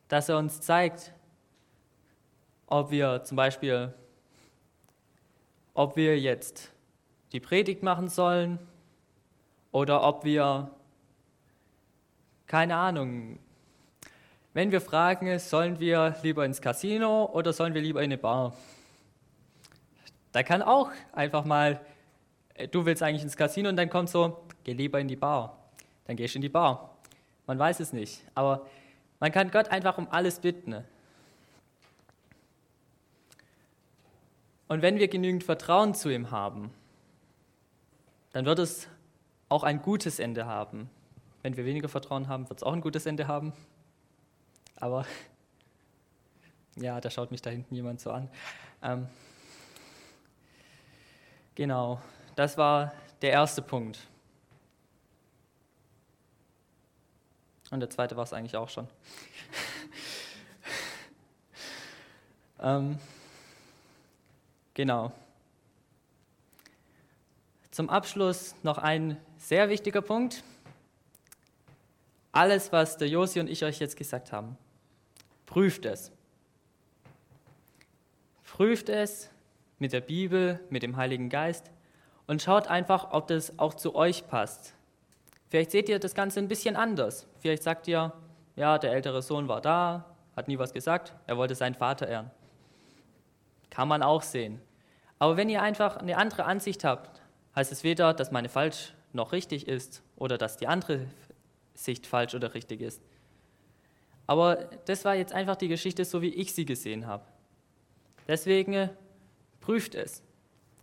dass 0.07 0.29
er 0.29 0.37
uns 0.37 0.61
zeigt, 0.61 1.11
ob 2.67 2.91
wir 2.91 3.23
zum 3.25 3.35
Beispiel, 3.35 3.93
ob 5.73 5.97
wir 5.97 6.17
jetzt 6.17 6.71
die 7.33 7.41
Predigt 7.41 7.83
machen 7.83 8.07
sollen 8.07 8.59
oder 9.73 10.03
ob 10.03 10.23
wir 10.23 10.71
keine 12.49 12.75
Ahnung. 12.75 13.37
Wenn 14.53 14.71
wir 14.71 14.81
fragen, 14.81 15.37
sollen 15.37 15.79
wir 15.79 16.15
lieber 16.23 16.43
ins 16.43 16.59
Casino 16.59 17.25
oder 17.25 17.53
sollen 17.53 17.75
wir 17.75 17.81
lieber 17.81 17.99
in 18.01 18.05
eine 18.05 18.17
Bar? 18.17 18.57
Da 20.31 20.41
kann 20.41 20.63
auch 20.63 20.89
einfach 21.13 21.45
mal, 21.45 21.79
äh, 22.55 22.67
du 22.67 22.85
willst 22.85 23.03
eigentlich 23.03 23.21
ins 23.21 23.37
Casino 23.37 23.69
und 23.69 23.77
dann 23.77 23.89
kommt 23.89 24.09
so, 24.09 24.43
geh 24.63 24.73
lieber 24.73 24.99
in 24.99 25.07
die 25.07 25.15
Bar. 25.15 25.59
Dann 26.05 26.15
gehst 26.15 26.33
du 26.33 26.39
in 26.39 26.41
die 26.41 26.49
Bar. 26.49 26.97
Man 27.45 27.59
weiß 27.59 27.79
es 27.81 27.93
nicht. 27.93 28.23
Aber 28.33 28.65
man 29.19 29.31
kann 29.31 29.51
Gott 29.51 29.69
einfach 29.69 29.99
um 29.99 30.07
alles 30.09 30.39
bitten. 30.39 30.83
Und 34.67 34.81
wenn 34.81 34.97
wir 34.97 35.07
genügend 35.07 35.43
Vertrauen 35.43 35.93
zu 35.93 36.09
ihm 36.09 36.31
haben, 36.31 36.71
dann 38.33 38.45
wird 38.45 38.57
es 38.57 38.87
auch 39.49 39.61
ein 39.61 39.83
gutes 39.83 40.17
Ende 40.17 40.47
haben. 40.47 40.89
Wenn 41.41 41.55
wir 41.55 41.65
weniger 41.65 41.87
Vertrauen 41.87 42.27
haben, 42.27 42.49
wird 42.49 42.59
es 42.59 42.63
auch 42.63 42.73
ein 42.73 42.81
gutes 42.81 43.05
Ende 43.05 43.27
haben. 43.27 43.53
Aber 44.75 45.05
ja, 46.75 46.99
da 46.99 47.09
schaut 47.09 47.31
mich 47.31 47.41
da 47.41 47.49
hinten 47.49 47.75
jemand 47.75 48.01
so 48.01 48.11
an. 48.11 48.29
Ähm, 48.81 49.07
genau, 51.55 52.01
das 52.35 52.57
war 52.57 52.93
der 53.21 53.31
erste 53.31 53.61
Punkt. 53.61 53.99
Und 57.71 57.79
der 57.79 57.89
zweite 57.89 58.17
war 58.17 58.23
es 58.23 58.33
eigentlich 58.33 58.57
auch 58.57 58.69
schon. 58.69 58.87
ähm, 62.59 62.99
genau. 64.73 65.11
Zum 67.71 67.89
Abschluss 67.89 68.55
noch 68.63 68.77
ein 68.77 69.17
sehr 69.37 69.69
wichtiger 69.69 70.01
Punkt 70.01 70.43
alles, 72.31 72.71
was 72.71 72.97
der 72.97 73.07
Josi 73.07 73.39
und 73.39 73.49
ich 73.49 73.63
euch 73.63 73.79
jetzt 73.79 73.97
gesagt 73.97 74.31
haben. 74.31 74.57
Prüft 75.45 75.85
es. 75.85 76.11
Prüft 78.43 78.89
es 78.89 79.29
mit 79.79 79.93
der 79.93 80.01
Bibel, 80.01 80.59
mit 80.69 80.83
dem 80.83 80.97
Heiligen 80.97 81.29
Geist 81.29 81.71
und 82.27 82.41
schaut 82.41 82.67
einfach, 82.67 83.11
ob 83.11 83.27
das 83.27 83.57
auch 83.57 83.73
zu 83.73 83.95
euch 83.95 84.27
passt. 84.27 84.73
Vielleicht 85.47 85.71
seht 85.71 85.89
ihr 85.89 85.97
das 85.97 86.13
Ganze 86.13 86.39
ein 86.39 86.47
bisschen 86.47 86.75
anders. 86.75 87.25
Vielleicht 87.39 87.63
sagt 87.63 87.87
ihr, 87.87 88.13
ja, 88.55 88.77
der 88.77 88.91
ältere 88.91 89.21
Sohn 89.21 89.47
war 89.47 89.61
da, 89.61 90.05
hat 90.35 90.47
nie 90.47 90.59
was 90.59 90.73
gesagt, 90.73 91.13
er 91.25 91.37
wollte 91.37 91.55
seinen 91.55 91.75
Vater 91.75 92.07
ehren. 92.07 92.29
Kann 93.69 93.87
man 93.87 94.03
auch 94.03 94.21
sehen. 94.21 94.61
Aber 95.17 95.37
wenn 95.37 95.49
ihr 95.49 95.61
einfach 95.61 95.97
eine 95.97 96.17
andere 96.17 96.45
Ansicht 96.45 96.83
habt, 96.83 97.21
heißt 97.55 97.71
es 97.71 97.83
weder, 97.83 98.13
dass 98.13 98.31
meine 98.31 98.49
falsch 98.49 98.93
noch 99.11 99.31
richtig 99.31 99.67
ist 99.67 100.03
oder 100.15 100.37
dass 100.37 100.57
die 100.57 100.67
andere 100.67 101.07
Sicht 101.83 102.05
falsch 102.05 102.35
oder 102.35 102.53
richtig 102.53 102.81
ist. 102.81 103.01
Aber 104.27 104.69
das 104.85 105.05
war 105.05 105.15
jetzt 105.15 105.33
einfach 105.33 105.55
die 105.55 105.67
Geschichte, 105.67 106.05
so 106.05 106.21
wie 106.21 106.33
ich 106.33 106.53
sie 106.53 106.65
gesehen 106.65 107.07
habe. 107.07 107.25
Deswegen 108.27 108.89
prüft 109.61 109.95
es. 109.95 110.21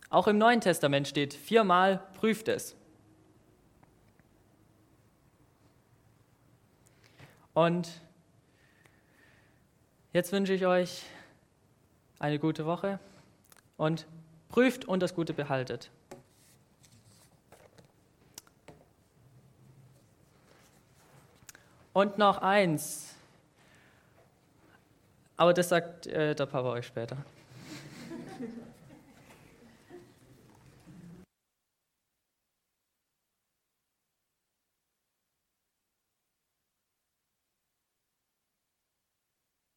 Auch 0.09 0.27
im 0.27 0.37
Neuen 0.37 0.59
Testament 0.59 1.07
steht 1.07 1.33
viermal, 1.33 2.01
prüft 2.15 2.47
es. 2.47 2.75
Und 7.53 8.01
jetzt 10.13 10.31
wünsche 10.31 10.53
ich 10.53 10.65
euch 10.65 11.03
eine 12.19 12.39
gute 12.39 12.65
Woche 12.65 12.99
und 13.77 14.07
prüft 14.49 14.85
und 14.85 15.01
das 15.01 15.15
Gute 15.15 15.33
behaltet. 15.33 15.91
Und 21.97 22.19
noch 22.19 22.43
eins. 22.43 23.15
Aber 25.35 25.51
das 25.51 25.69
sagt 25.69 26.05
äh, 26.05 26.35
der 26.35 26.45
Papa 26.45 26.69
euch 26.69 26.85
später. 26.85 27.17